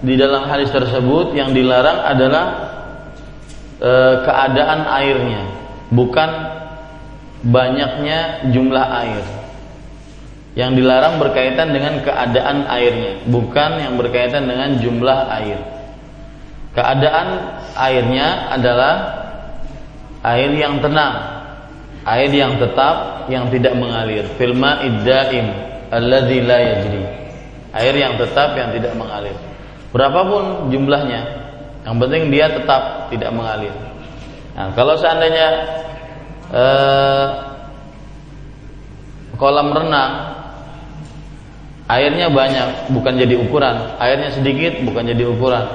di 0.00 0.14
dalam 0.16 0.46
hadis 0.48 0.70
tersebut 0.70 1.34
yang 1.36 1.52
dilarang 1.52 2.00
adalah 2.06 2.44
e, 3.82 3.92
keadaan 4.24 4.80
airnya, 4.88 5.42
bukan 5.90 6.30
banyaknya 7.44 8.48
jumlah 8.52 8.86
air. 9.04 9.24
Yang 10.58 10.82
dilarang 10.82 11.22
berkaitan 11.22 11.70
dengan 11.70 12.02
keadaan 12.02 12.66
airnya, 12.66 13.22
bukan 13.30 13.70
yang 13.78 13.94
berkaitan 13.94 14.50
dengan 14.50 14.76
jumlah 14.82 15.18
air. 15.30 15.58
Keadaan 16.74 17.28
airnya 17.78 18.50
adalah 18.50 18.94
air 20.26 20.50
yang 20.54 20.78
tenang, 20.82 21.39
air 22.10 22.30
yang 22.34 22.58
tetap 22.58 23.26
yang 23.30 23.46
tidak 23.54 23.74
mengalir. 23.78 24.26
Filma 24.34 24.82
iddaim 24.82 25.46
alladzi 25.94 26.38
la 26.42 26.58
yajri. 26.58 27.02
Air 27.70 27.94
yang 27.94 28.18
tetap 28.18 28.58
yang 28.58 28.74
tidak 28.74 28.92
mengalir. 28.98 29.36
Berapapun 29.94 30.70
jumlahnya 30.74 31.20
yang 31.86 31.96
penting 31.96 32.34
dia 32.34 32.50
tetap 32.50 33.08
tidak 33.08 33.30
mengalir. 33.30 33.72
Nah, 34.58 34.74
kalau 34.74 34.98
seandainya 34.98 35.48
eh, 36.50 37.26
kolam 39.38 39.70
renang 39.70 40.12
airnya 41.86 42.26
banyak 42.30 42.90
bukan 42.90 43.14
jadi 43.18 43.34
ukuran. 43.38 43.98
Airnya 44.02 44.34
sedikit 44.34 44.82
bukan 44.82 45.06
jadi 45.06 45.24
ukuran. 45.30 45.66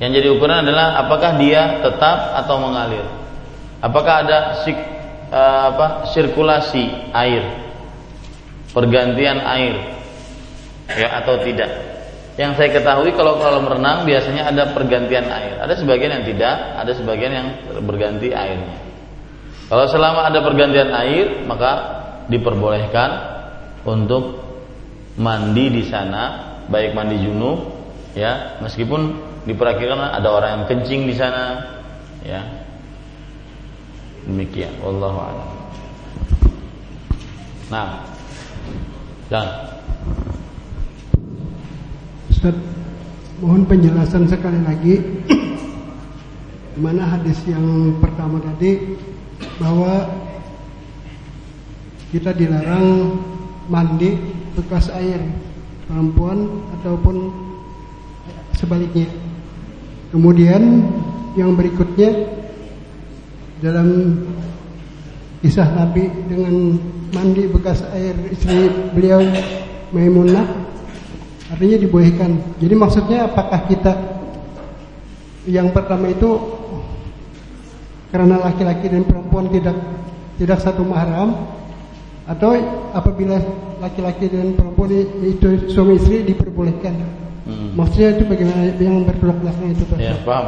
Yang 0.00 0.10
jadi 0.20 0.28
ukuran 0.32 0.64
adalah 0.64 1.04
apakah 1.04 1.36
dia 1.36 1.84
tetap 1.84 2.36
atau 2.44 2.56
mengalir 2.56 3.20
Apakah 3.80 4.28
ada 4.28 4.38
sik, 4.60 4.76
uh, 5.32 5.72
apa, 5.72 5.86
sirkulasi 6.12 7.12
air, 7.16 7.44
pergantian 8.76 9.40
air, 9.40 9.74
ya 10.92 11.24
atau 11.24 11.40
tidak? 11.40 11.70
Yang 12.36 12.52
saya 12.56 12.68
ketahui 12.76 13.12
kalau 13.16 13.36
kolam 13.36 13.68
renang 13.68 14.08
biasanya 14.08 14.48
ada 14.48 14.72
pergantian 14.72 15.28
air. 15.28 15.60
Ada 15.60 15.80
sebagian 15.80 16.20
yang 16.20 16.24
tidak, 16.24 16.56
ada 16.76 16.92
sebagian 16.92 17.32
yang 17.32 17.48
berganti 17.84 18.32
airnya. 18.32 18.80
Kalau 19.68 19.84
selama 19.88 20.28
ada 20.28 20.40
pergantian 20.40 20.90
air, 20.92 21.44
maka 21.44 22.00
diperbolehkan 22.28 23.10
untuk 23.84 24.44
mandi 25.20 25.68
di 25.72 25.82
sana, 25.88 26.56
baik 26.68 26.92
mandi 26.92 27.16
junub, 27.20 27.70
ya, 28.12 28.60
meskipun 28.60 29.14
diperkirakan 29.44 30.20
ada 30.20 30.28
orang 30.28 30.50
yang 30.52 30.64
kencing 30.68 31.08
di 31.08 31.14
sana, 31.16 31.44
ya, 32.24 32.59
Demikian, 34.28 34.74
wallahu. 34.84 35.24
Nah. 37.70 38.10
Dan 39.30 39.46
Ustaz, 42.26 42.56
mohon 43.38 43.62
penjelasan 43.62 44.26
sekali 44.26 44.58
lagi 44.66 44.98
mana 46.82 47.06
hadis 47.06 47.38
yang 47.46 47.94
pertama 48.02 48.42
tadi 48.42 48.98
bahwa 49.62 50.02
kita 52.10 52.34
dilarang 52.34 53.22
mandi 53.70 54.18
bekas 54.58 54.90
air 54.90 55.22
perempuan 55.86 56.50
ataupun 56.80 57.30
sebaliknya. 58.58 59.06
Kemudian 60.10 60.90
yang 61.38 61.54
berikutnya 61.54 62.39
dalam 63.60 64.16
kisah 65.44 65.68
Nabi 65.72 66.08
dengan 66.28 66.76
mandi 67.12 67.48
bekas 67.48 67.84
air 67.92 68.16
istri 68.32 68.68
beliau 68.92 69.24
Maimunah 69.90 70.46
artinya 71.50 71.78
dibolehkan. 71.82 72.38
Jadi 72.62 72.74
maksudnya 72.78 73.26
apakah 73.26 73.66
kita 73.66 73.92
yang 75.50 75.74
pertama 75.74 76.12
itu 76.12 76.38
karena 78.14 78.38
laki-laki 78.38 78.86
dan 78.86 79.02
perempuan 79.02 79.50
tidak 79.50 79.76
tidak 80.38 80.58
satu 80.62 80.86
mahram 80.86 81.34
atau 82.30 82.54
apabila 82.94 83.42
laki-laki 83.82 84.30
dan 84.30 84.54
perempuan 84.54 84.94
itu 85.26 85.66
suami 85.72 85.98
istri 85.98 86.22
diperbolehkan. 86.22 86.94
Hmm. 87.48 87.74
Maksudnya 87.74 88.14
itu 88.14 88.24
bagaimana 88.30 88.62
yang 88.78 89.02
bertolak 89.02 89.36
belakang 89.42 89.74
itu 89.74 89.82
Pak? 89.90 89.98
Ya, 89.98 90.14
paham. 90.22 90.46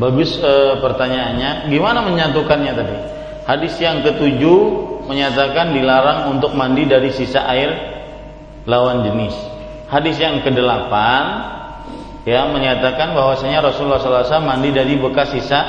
Bagus 0.00 0.40
e, 0.40 0.80
pertanyaannya, 0.80 1.68
gimana 1.68 2.00
menyatukannya 2.00 2.72
tadi? 2.72 2.96
Hadis 3.44 3.76
yang 3.84 4.00
ketujuh 4.00 4.58
menyatakan 5.04 5.76
dilarang 5.76 6.32
untuk 6.32 6.56
mandi 6.56 6.88
dari 6.88 7.12
sisa 7.12 7.44
air 7.44 7.68
lawan 8.64 9.04
jenis. 9.04 9.36
Hadis 9.92 10.16
yang 10.16 10.40
kedelapan 10.40 11.52
ya 12.24 12.48
menyatakan 12.48 13.12
bahwasanya 13.12 13.60
Rasulullah 13.60 14.00
SAW 14.00 14.40
mandi 14.40 14.72
dari 14.72 14.96
bekas 14.96 15.36
sisa 15.36 15.60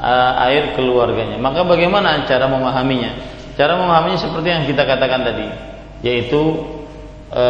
e, 0.00 0.12
air 0.48 0.72
keluarganya. 0.72 1.36
Maka 1.36 1.68
bagaimana 1.68 2.24
cara 2.24 2.48
memahaminya? 2.48 3.12
Cara 3.60 3.76
memahaminya 3.76 4.24
seperti 4.24 4.48
yang 4.48 4.64
kita 4.64 4.88
katakan 4.88 5.20
tadi, 5.20 5.52
yaitu 6.00 6.64
e, 7.28 7.44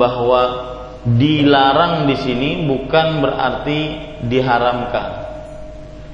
bahwa 0.00 0.67
dilarang 1.06 2.10
di 2.10 2.16
sini 2.18 2.66
bukan 2.66 3.22
berarti 3.22 3.80
diharamkan 4.26 5.28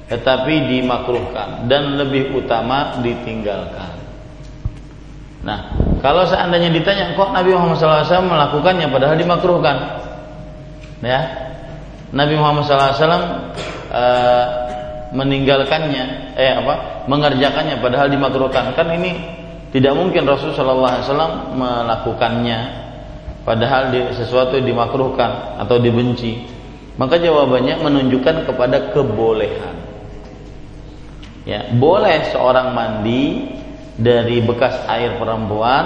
tetapi 0.05 0.69
dimakruhkan 0.69 1.65
dan 1.65 1.97
lebih 1.97 2.37
utama 2.37 3.01
ditinggalkan. 3.01 3.97
Nah, 5.41 5.73
kalau 6.01 6.25
seandainya 6.25 6.69
ditanya 6.69 7.17
kok 7.17 7.33
Nabi 7.33 7.53
Muhammad 7.53 7.77
SAW 7.77 8.29
melakukannya 8.29 8.85
padahal 8.89 9.17
dimakruhkan, 9.17 9.77
ya 11.01 11.21
Nabi 12.13 12.37
Muhammad 12.37 12.69
SAW 12.69 13.01
eh, 13.89 14.45
meninggalkannya, 15.13 16.37
eh 16.37 16.53
apa, 16.53 17.05
mengerjakannya 17.09 17.81
padahal 17.81 18.09
dimakruhkan. 18.09 18.77
Kan 18.77 18.93
ini 18.93 19.17
tidak 19.73 19.97
mungkin 19.97 20.29
Rasulullah 20.29 21.01
SAW 21.01 21.57
melakukannya 21.57 22.84
padahal 23.45 23.93
sesuatu 24.17 24.57
dimakruhkan 24.57 25.61
atau 25.61 25.77
dibenci. 25.77 26.43
Maka 26.97 27.21
jawabannya 27.21 27.79
menunjukkan 27.79 28.49
kepada 28.49 28.91
kebolehan. 28.91 29.75
Ya 31.45 31.69
boleh 31.77 32.33
seorang 32.33 32.73
mandi 32.73 33.53
dari 33.95 34.41
bekas 34.41 34.81
air 34.89 35.21
perempuan 35.21 35.83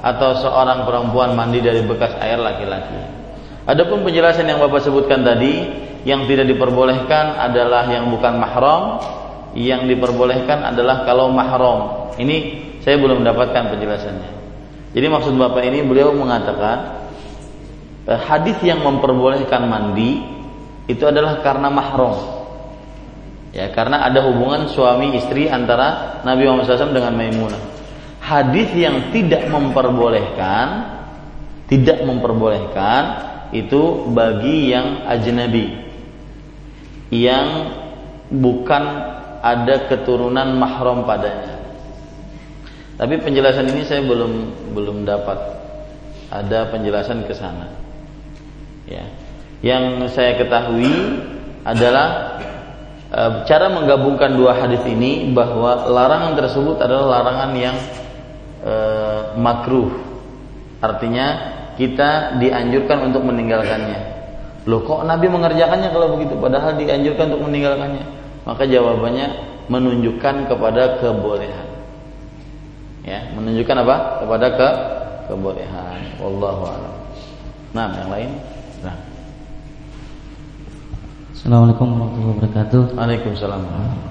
atau 0.00 0.38
seorang 0.38 0.86
perempuan 0.86 1.34
mandi 1.34 1.58
dari 1.58 1.82
bekas 1.82 2.14
air 2.22 2.38
laki-laki. 2.38 3.18
Adapun 3.66 4.06
penjelasan 4.06 4.46
yang 4.46 4.62
Bapak 4.62 4.86
sebutkan 4.86 5.26
tadi 5.26 5.66
yang 6.06 6.24
tidak 6.30 6.48
diperbolehkan 6.48 7.36
adalah 7.36 7.90
yang 7.90 8.08
bukan 8.08 8.38
mahram 8.40 8.82
yang 9.52 9.90
diperbolehkan 9.90 10.62
adalah 10.62 11.02
kalau 11.02 11.28
mahram. 11.32 12.12
Ini 12.16 12.36
saya 12.84 12.96
belum 13.00 13.24
mendapatkan 13.24 13.74
penjelasannya 13.74 14.39
jadi 14.90 15.06
maksud 15.06 15.34
Bapak 15.38 15.62
ini 15.66 15.86
beliau 15.86 16.10
mengatakan 16.14 17.00
Eh, 18.10 18.20
hadis 18.26 18.58
yang 18.66 18.82
memperbolehkan 18.82 19.70
mandi 19.70 20.18
itu 20.90 21.04
adalah 21.06 21.38
karena 21.46 21.70
mahram. 21.70 22.16
Ya, 23.54 23.70
karena 23.70 24.02
ada 24.02 24.26
hubungan 24.26 24.66
suami 24.66 25.14
istri 25.14 25.46
antara 25.46 26.18
Nabi 26.26 26.46
Muhammad 26.46 26.66
SAW 26.66 26.90
dengan 26.90 27.14
Maimunah. 27.14 27.62
Hadis 28.18 28.70
yang 28.74 29.14
tidak 29.14 29.46
memperbolehkan, 29.46 30.66
tidak 31.70 32.02
memperbolehkan 32.02 33.02
itu 33.54 34.10
bagi 34.10 34.70
yang 34.74 35.06
ajnabi, 35.06 35.82
yang 37.10 37.46
bukan 38.30 38.82
ada 39.38 39.86
keturunan 39.86 40.50
mahram 40.58 41.06
padanya. 41.06 41.59
Tapi 43.00 43.16
penjelasan 43.16 43.64
ini 43.72 43.88
saya 43.88 44.04
belum 44.04 44.32
belum 44.76 45.08
dapat 45.08 45.40
ada 46.28 46.68
penjelasan 46.68 47.24
ke 47.24 47.32
sana. 47.32 47.72
Ya. 48.84 49.08
Yang 49.64 50.12
saya 50.12 50.36
ketahui 50.36 51.16
adalah 51.64 52.36
e, 53.08 53.20
cara 53.48 53.72
menggabungkan 53.72 54.36
dua 54.36 54.52
hadis 54.52 54.84
ini 54.84 55.32
bahwa 55.32 55.88
larangan 55.88 56.36
tersebut 56.44 56.76
adalah 56.76 57.24
larangan 57.24 57.50
yang 57.56 57.76
e, 58.68 58.74
makruh. 59.40 59.96
Artinya 60.84 61.56
kita 61.80 62.36
dianjurkan 62.36 63.08
untuk 63.08 63.24
meninggalkannya. 63.24 64.00
Loh 64.68 64.84
kok 64.84 65.08
Nabi 65.08 65.32
mengerjakannya 65.32 65.88
kalau 65.88 66.20
begitu 66.20 66.36
padahal 66.36 66.76
dianjurkan 66.76 67.32
untuk 67.32 67.48
meninggalkannya? 67.48 68.04
Maka 68.44 68.68
jawabannya 68.68 69.26
menunjukkan 69.72 70.52
kepada 70.52 71.00
kebolehan. 71.00 71.69
Ya, 73.00 73.32
menunjukkan 73.32 73.76
apa? 73.80 73.96
Kepada 74.20 74.46
ke 74.60 74.68
kebolehan. 75.32 76.00
Wallahu 76.20 76.68
a'lam. 76.68 76.94
Nah, 77.72 77.88
yang 77.96 78.10
lain? 78.12 78.30
Nah. 78.84 78.96
Assalamualaikum 81.32 81.86
warahmatullahi 81.96 82.32
wabarakatuh. 82.36 82.82
Waalaikumsalam. 83.00 83.62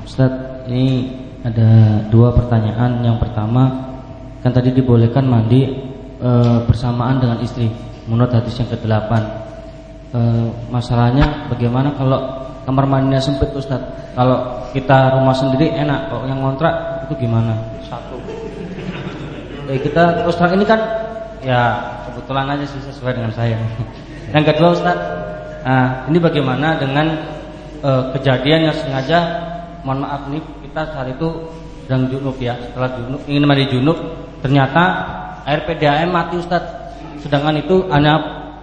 Ustaz, 0.02 0.32
ini 0.66 1.14
ada 1.45 2.02
dua 2.10 2.34
pertanyaan. 2.34 3.06
Yang 3.06 3.30
pertama, 3.30 3.94
kan 4.41 4.57
tadi 4.57 4.74
dibolehkan 4.74 5.22
mandi 5.30 5.70
e, 6.18 6.30
bersamaan 6.66 7.22
dengan 7.22 7.38
istri 7.45 7.70
menurut 8.10 8.34
hadis 8.34 8.57
yang 8.57 8.74
ke-8. 8.74 9.11
E, 10.10 10.20
masalahnya 10.74 11.45
bagaimana 11.45 11.94
kalau 11.94 12.18
kamar 12.66 12.90
mandinya 12.90 13.22
sempit 13.22 13.53
Ustaz? 13.53 13.86
Kalau 14.18 14.66
kita 14.74 15.14
rumah 15.14 15.38
sendiri 15.38 15.70
enak, 15.78 16.10
kalau 16.10 16.26
yang 16.26 16.41
ngontrak 16.41 17.06
itu 17.06 17.30
gimana? 17.30 17.53
Satu. 17.86 18.39
Eh, 19.70 19.78
kita 19.86 20.26
terang 20.26 20.58
ini 20.58 20.66
kan 20.66 20.82
ya 21.46 21.78
kebetulan 22.10 22.58
aja 22.58 22.66
sih 22.66 22.82
sesuai 22.90 23.14
dengan 23.14 23.30
saya. 23.30 23.54
Yang 24.34 24.46
kedua 24.50 24.74
Ustaz, 24.74 24.98
nah, 25.62 26.10
ini 26.10 26.18
bagaimana 26.18 26.82
dengan 26.82 27.14
uh, 27.86 28.10
kejadian 28.18 28.70
yang 28.70 28.76
sengaja, 28.78 29.20
mohon 29.86 30.06
maaf 30.06 30.26
nih 30.30 30.41
kita 30.66 30.90
saat 30.90 31.14
itu 31.14 31.54
sedang 31.86 32.10
junub 32.10 32.38
ya, 32.41 32.58
setelah 32.58 32.98
junub 32.98 33.22
ingin 33.30 33.46
mandi 33.46 33.66
junub, 33.70 33.98
ternyata 34.41 34.84
air 35.46 35.62
PDAM 35.66 36.14
mati 36.14 36.41
Ustaz. 36.41 36.66
Sedangkan 37.22 37.62
itu 37.62 37.90
hanya 37.94 38.14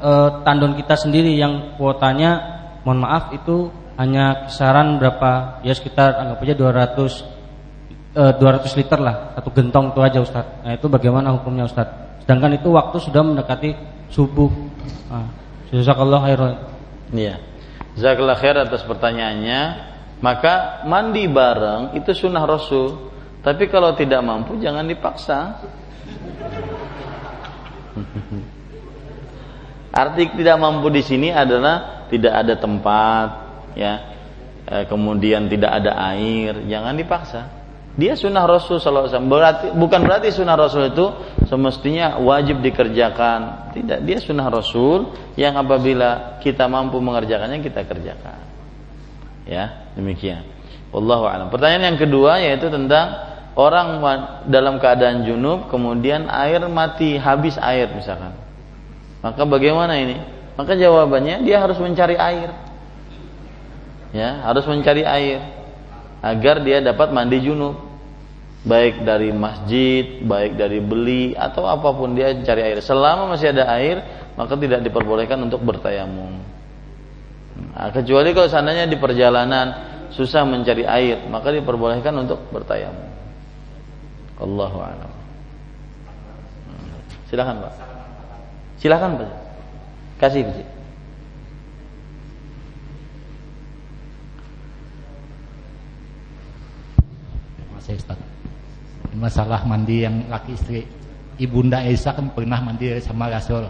uh, 0.02 0.42
tandon 0.42 0.74
kita 0.74 0.98
sendiri 0.98 1.38
yang 1.38 1.78
kuotanya, 1.78 2.38
mohon 2.82 3.02
maaf 3.02 3.30
itu 3.30 3.70
hanya 3.94 4.46
kisaran 4.50 4.98
berapa 4.98 5.62
ya 5.62 5.70
sekitar 5.70 6.18
anggap 6.18 6.42
aja 6.42 6.54
200 8.16 8.40
200 8.40 8.80
liter 8.80 8.96
lah 8.96 9.36
satu 9.36 9.52
gentong 9.52 9.92
itu 9.92 10.00
aja 10.00 10.18
Ustaz. 10.24 10.46
Nah 10.64 10.72
itu 10.72 10.88
bagaimana 10.88 11.36
hukumnya 11.36 11.68
Ustaz? 11.68 11.84
Sedangkan 12.24 12.56
itu 12.56 12.72
waktu 12.72 12.96
sudah 12.96 13.20
mendekati 13.20 13.76
subuh. 14.08 14.48
Nah, 15.12 15.28
Jazakallah 15.68 16.20
khairan. 16.24 16.56
Iya. 17.12 17.36
Jazakallah 17.98 18.36
khair 18.40 18.56
atas 18.56 18.82
pertanyaannya. 18.88 19.60
Maka 20.24 20.88
mandi 20.88 21.28
bareng 21.28 21.92
itu 21.92 22.16
sunnah 22.16 22.48
Rasul. 22.48 23.12
Tapi 23.44 23.68
kalau 23.68 23.92
tidak 23.92 24.24
mampu 24.24 24.56
jangan 24.64 24.88
dipaksa. 24.88 25.60
Arti 29.96 30.28
tidak 30.36 30.56
mampu 30.60 30.92
di 30.92 31.00
sini 31.00 31.32
adalah 31.32 32.04
tidak 32.12 32.32
ada 32.32 32.54
tempat, 32.60 33.28
ya. 33.72 33.94
E, 34.66 34.84
kemudian 34.84 35.48
tidak 35.48 35.72
ada 35.80 35.96
air, 36.12 36.68
jangan 36.68 36.92
dipaksa. 37.00 37.48
Dia 37.96 38.12
sunnah 38.12 38.44
Rasul 38.44 38.76
SAW. 38.76 39.08
Berarti, 39.24 39.72
bukan 39.72 40.04
berarti 40.04 40.28
sunnah 40.28 40.52
Rasul 40.52 40.92
itu 40.92 41.08
semestinya 41.48 42.20
wajib 42.20 42.60
dikerjakan. 42.60 43.72
Tidak, 43.72 44.04
dia 44.04 44.20
sunnah 44.20 44.52
Rasul 44.52 45.16
yang 45.40 45.56
apabila 45.56 46.36
kita 46.44 46.68
mampu 46.68 47.00
mengerjakannya 47.00 47.64
kita 47.64 47.88
kerjakan. 47.88 48.36
Ya, 49.48 49.88
demikian. 49.96 50.44
Wallahu 50.92 51.24
a'lam. 51.24 51.48
Pertanyaan 51.48 51.96
yang 51.96 51.98
kedua 51.98 52.36
yaitu 52.44 52.68
tentang 52.68 53.16
orang 53.56 54.04
dalam 54.44 54.76
keadaan 54.76 55.24
junub 55.24 55.72
kemudian 55.72 56.28
air 56.28 56.60
mati, 56.68 57.16
habis 57.16 57.56
air 57.56 57.88
misalkan. 57.96 58.36
Maka 59.24 59.40
bagaimana 59.48 59.96
ini? 59.96 60.20
Maka 60.60 60.76
jawabannya 60.76 61.48
dia 61.48 61.64
harus 61.64 61.80
mencari 61.80 62.20
air. 62.20 62.52
Ya, 64.12 64.44
harus 64.44 64.68
mencari 64.68 65.00
air 65.00 65.40
agar 66.20 66.60
dia 66.64 66.82
dapat 66.82 67.12
mandi 67.12 67.38
junub 67.40 67.85
baik 68.66 69.06
dari 69.06 69.30
masjid, 69.30 70.18
baik 70.26 70.58
dari 70.58 70.82
beli 70.82 71.38
atau 71.38 71.70
apa 71.70 71.94
pun 71.94 72.18
dia 72.18 72.34
cari 72.42 72.66
air. 72.66 72.82
Selama 72.82 73.30
masih 73.30 73.54
ada 73.54 73.70
air, 73.78 74.02
maka 74.34 74.58
tidak 74.58 74.82
diperbolehkan 74.82 75.38
untuk 75.38 75.62
bertayamum. 75.62 76.42
Nah, 77.72 77.88
kecuali 77.94 78.34
kalau 78.34 78.50
seandainya 78.50 78.90
di 78.90 78.98
perjalanan 78.98 79.66
susah 80.10 80.42
mencari 80.42 80.82
air, 80.82 81.22
maka 81.30 81.54
diperbolehkan 81.54 82.12
untuk 82.18 82.42
bertayamum. 82.50 83.06
Allahu 84.42 84.78
a'lam. 84.82 85.12
Silakan, 87.30 87.56
Pak. 87.62 87.72
Silakan, 88.82 89.10
Pak. 89.16 89.30
Kasih, 90.20 90.42
Pak. 90.42 90.66
Masih 97.78 97.94
Ustaz 98.02 98.25
masalah 99.16 99.64
mandi 99.64 100.04
yang 100.04 100.28
laki 100.28 100.52
istri. 100.54 100.84
Ibunda 101.36 101.84
Aisyah 101.84 102.12
kan 102.16 102.26
pernah 102.32 102.60
mandi 102.60 102.96
sama 103.00 103.28
Rasul. 103.28 103.68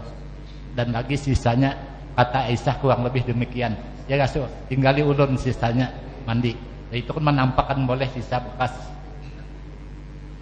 Dan 0.75 0.93
lagi 0.93 1.17
sisanya 1.19 1.75
kata 2.15 2.47
Aisyah 2.51 2.75
kurang 2.79 3.03
lebih 3.03 3.27
demikian. 3.27 3.75
Ya 4.07 4.15
Rasul 4.19 4.47
tinggali 4.71 5.03
ulun 5.03 5.35
sisanya 5.35 5.91
mandi. 6.23 6.55
Dan 6.87 7.03
itu 7.03 7.11
kan 7.11 7.23
menampakkan 7.23 7.83
boleh 7.83 8.07
sisa 8.15 8.39
bekas 8.39 8.71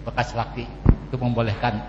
bekas 0.06 0.38
laki. 0.38 0.66
Itu 1.10 1.18
membolehkan. 1.18 1.82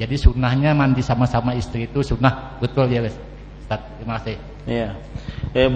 Jadi 0.00 0.16
sunnahnya 0.16 0.72
mandi 0.72 1.04
sama-sama 1.04 1.52
istri 1.52 1.84
itu 1.84 2.00
sunnah. 2.00 2.56
Betul 2.60 2.88
ya 2.88 3.04
Ustaz 3.04 3.80
terima 4.00 4.16
kasih. 4.20 4.36
Iya. 4.64 4.88
Ya, 5.52 5.66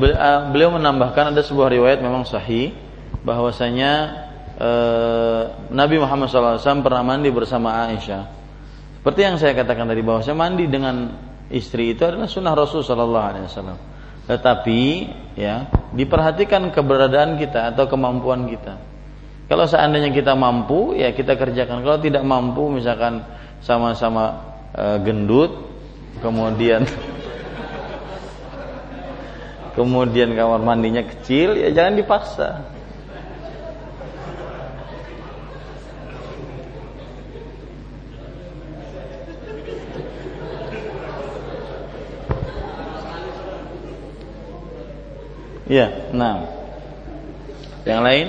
beliau 0.48 0.73
menambahkan 0.73 1.36
ada 1.36 1.43
sebuah 1.44 1.69
riwayat 1.69 2.01
memang 2.01 2.24
sahih 2.24 2.73
bahwasanya 3.27 4.24
Eh, 4.56 5.42
Nabi 5.68 6.00
Muhammad 6.00 6.32
SAW 6.32 6.80
pernah 6.80 7.04
mandi 7.04 7.28
bersama 7.28 7.92
Aisyah. 7.92 8.24
Seperti 8.96 9.20
yang 9.20 9.36
saya 9.36 9.52
katakan 9.52 9.84
tadi 9.84 10.00
bahwa 10.00 10.24
saya 10.24 10.32
mandi 10.32 10.64
dengan 10.64 11.12
istri 11.52 11.92
itu 11.92 12.08
adalah 12.08 12.24
sunnah 12.24 12.56
Rasul 12.56 12.80
Sallallahu 12.80 13.26
Alaihi 13.28 13.44
Wasallam. 13.44 13.78
Tetapi 14.26 14.80
ya 15.36 15.68
diperhatikan 15.92 16.72
keberadaan 16.72 17.36
kita 17.36 17.70
atau 17.70 17.84
kemampuan 17.84 18.48
kita. 18.48 18.80
Kalau 19.46 19.68
seandainya 19.68 20.10
kita 20.10 20.34
mampu 20.34 20.98
ya 20.98 21.14
kita 21.14 21.38
kerjakan. 21.38 21.86
Kalau 21.86 22.02
tidak 22.02 22.26
mampu 22.26 22.66
misalkan 22.66 23.22
sama-sama 23.62 24.42
e, 24.74 24.98
gendut, 25.06 25.54
kemudian 26.18 26.82
kemudian 29.78 30.34
kamar 30.34 30.66
mandinya 30.66 31.06
kecil 31.06 31.54
ya 31.54 31.70
jangan 31.70 31.94
dipaksa. 31.94 32.76
Ya, 45.66 46.14
nah. 46.14 46.47
Yang 47.82 48.02
lain? 48.02 48.26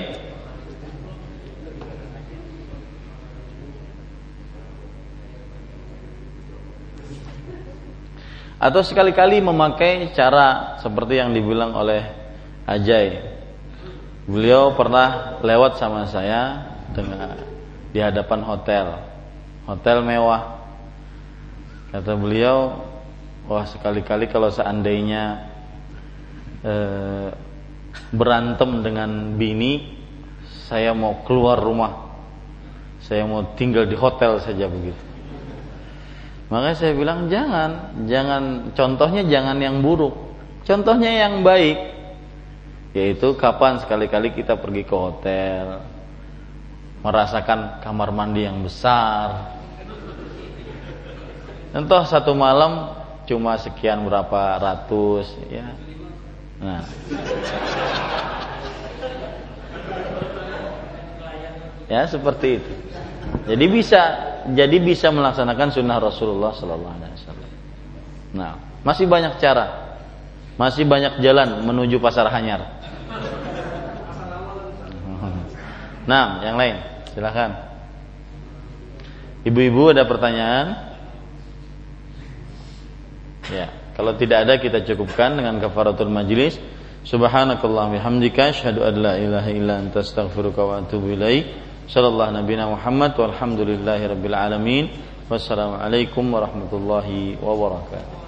Atau 8.58 8.82
sekali-kali 8.82 9.38
memakai 9.38 10.10
cara 10.18 10.78
seperti 10.82 11.22
yang 11.22 11.30
dibilang 11.30 11.78
oleh 11.78 12.02
Ajay. 12.66 13.22
Beliau 14.26 14.74
pernah 14.74 15.38
lewat 15.40 15.78
sama 15.78 16.10
saya 16.10 16.74
dengan 16.90 17.38
di 17.94 18.02
hadapan 18.02 18.44
hotel, 18.44 18.86
hotel 19.64 20.02
mewah. 20.02 20.58
Kata 21.94 22.12
beliau, 22.18 22.82
wah 23.48 23.64
sekali-kali 23.64 24.28
kalau 24.28 24.52
seandainya 24.52 25.48
e, 26.68 26.74
berantem 28.12 28.84
dengan 28.84 29.36
bini 29.40 29.96
saya 30.68 30.92
mau 30.92 31.24
keluar 31.24 31.56
rumah. 31.56 32.12
Saya 33.00 33.24
mau 33.24 33.56
tinggal 33.56 33.88
di 33.88 33.96
hotel 33.96 34.36
saja 34.44 34.68
begitu. 34.68 35.00
Makanya 36.52 36.76
saya 36.76 36.92
bilang 36.92 37.28
jangan 37.32 37.96
jangan 38.08 38.72
contohnya 38.72 39.24
jangan 39.28 39.56
yang 39.60 39.80
buruk 39.80 40.16
contohnya 40.68 41.28
yang 41.28 41.40
baik. 41.40 41.96
Yaitu 42.92 43.36
kapan 43.36 43.80
sekali-kali 43.80 44.32
kita 44.32 44.56
pergi 44.56 44.84
ke 44.84 44.96
hotel 44.96 45.64
merasakan 47.04 47.80
kamar 47.84 48.10
mandi 48.12 48.44
yang 48.44 48.60
besar. 48.60 49.56
Entah 51.72 52.04
satu 52.08 52.32
malam 52.32 52.96
cuma 53.28 53.60
sekian 53.60 54.08
berapa 54.08 54.56
ratus 54.56 55.36
ya 55.52 55.76
nah. 56.58 56.82
Ya 61.88 62.04
seperti 62.04 62.60
itu. 62.60 62.72
Jadi 63.48 63.64
bisa 63.72 64.00
jadi 64.52 64.76
bisa 64.76 65.08
melaksanakan 65.08 65.68
sunnah 65.72 65.96
Rasulullah 65.96 66.52
Sallallahu 66.52 66.94
Alaihi 67.00 67.16
Wasallam. 67.16 67.50
Nah 68.36 68.52
masih 68.84 69.08
banyak 69.08 69.40
cara. 69.40 69.96
Masih 70.60 70.84
banyak 70.84 71.22
jalan 71.24 71.64
menuju 71.64 71.96
pasar 72.02 72.28
hanyar. 72.28 72.66
Nah 76.08 76.40
yang 76.44 76.56
lain 76.56 76.76
silahkan 77.12 77.56
ibu-ibu 79.44 79.92
ada 79.92 80.04
pertanyaan? 80.04 80.66
Ya, 83.48 83.72
kalau 83.98 84.14
tidak 84.14 84.46
ada 84.46 84.62
kita 84.62 84.86
cukupkan 84.86 85.34
dengan 85.34 85.58
kafaratul 85.58 86.06
majlis. 86.06 86.54
Subhanakallah 87.02 87.98
bihamdika 87.98 88.54
asyhadu 88.54 88.86
an 88.86 88.94
la 88.94 89.18
ilaha 89.18 89.50
illa 89.50 89.82
anta 89.82 90.06
astaghfiruka 90.06 90.62
wa 90.62 90.78
atubu 90.78 91.18
ilaik. 91.18 91.50
Sallallahu 91.90 92.30
nabiyana 92.30 92.70
Muhammad 92.70 93.18
walhamdulillahi 93.18 94.06
alamin. 94.38 94.86
Wassalamualaikum 95.26 96.30
warahmatullahi 96.30 97.42
wabarakatuh. 97.42 98.27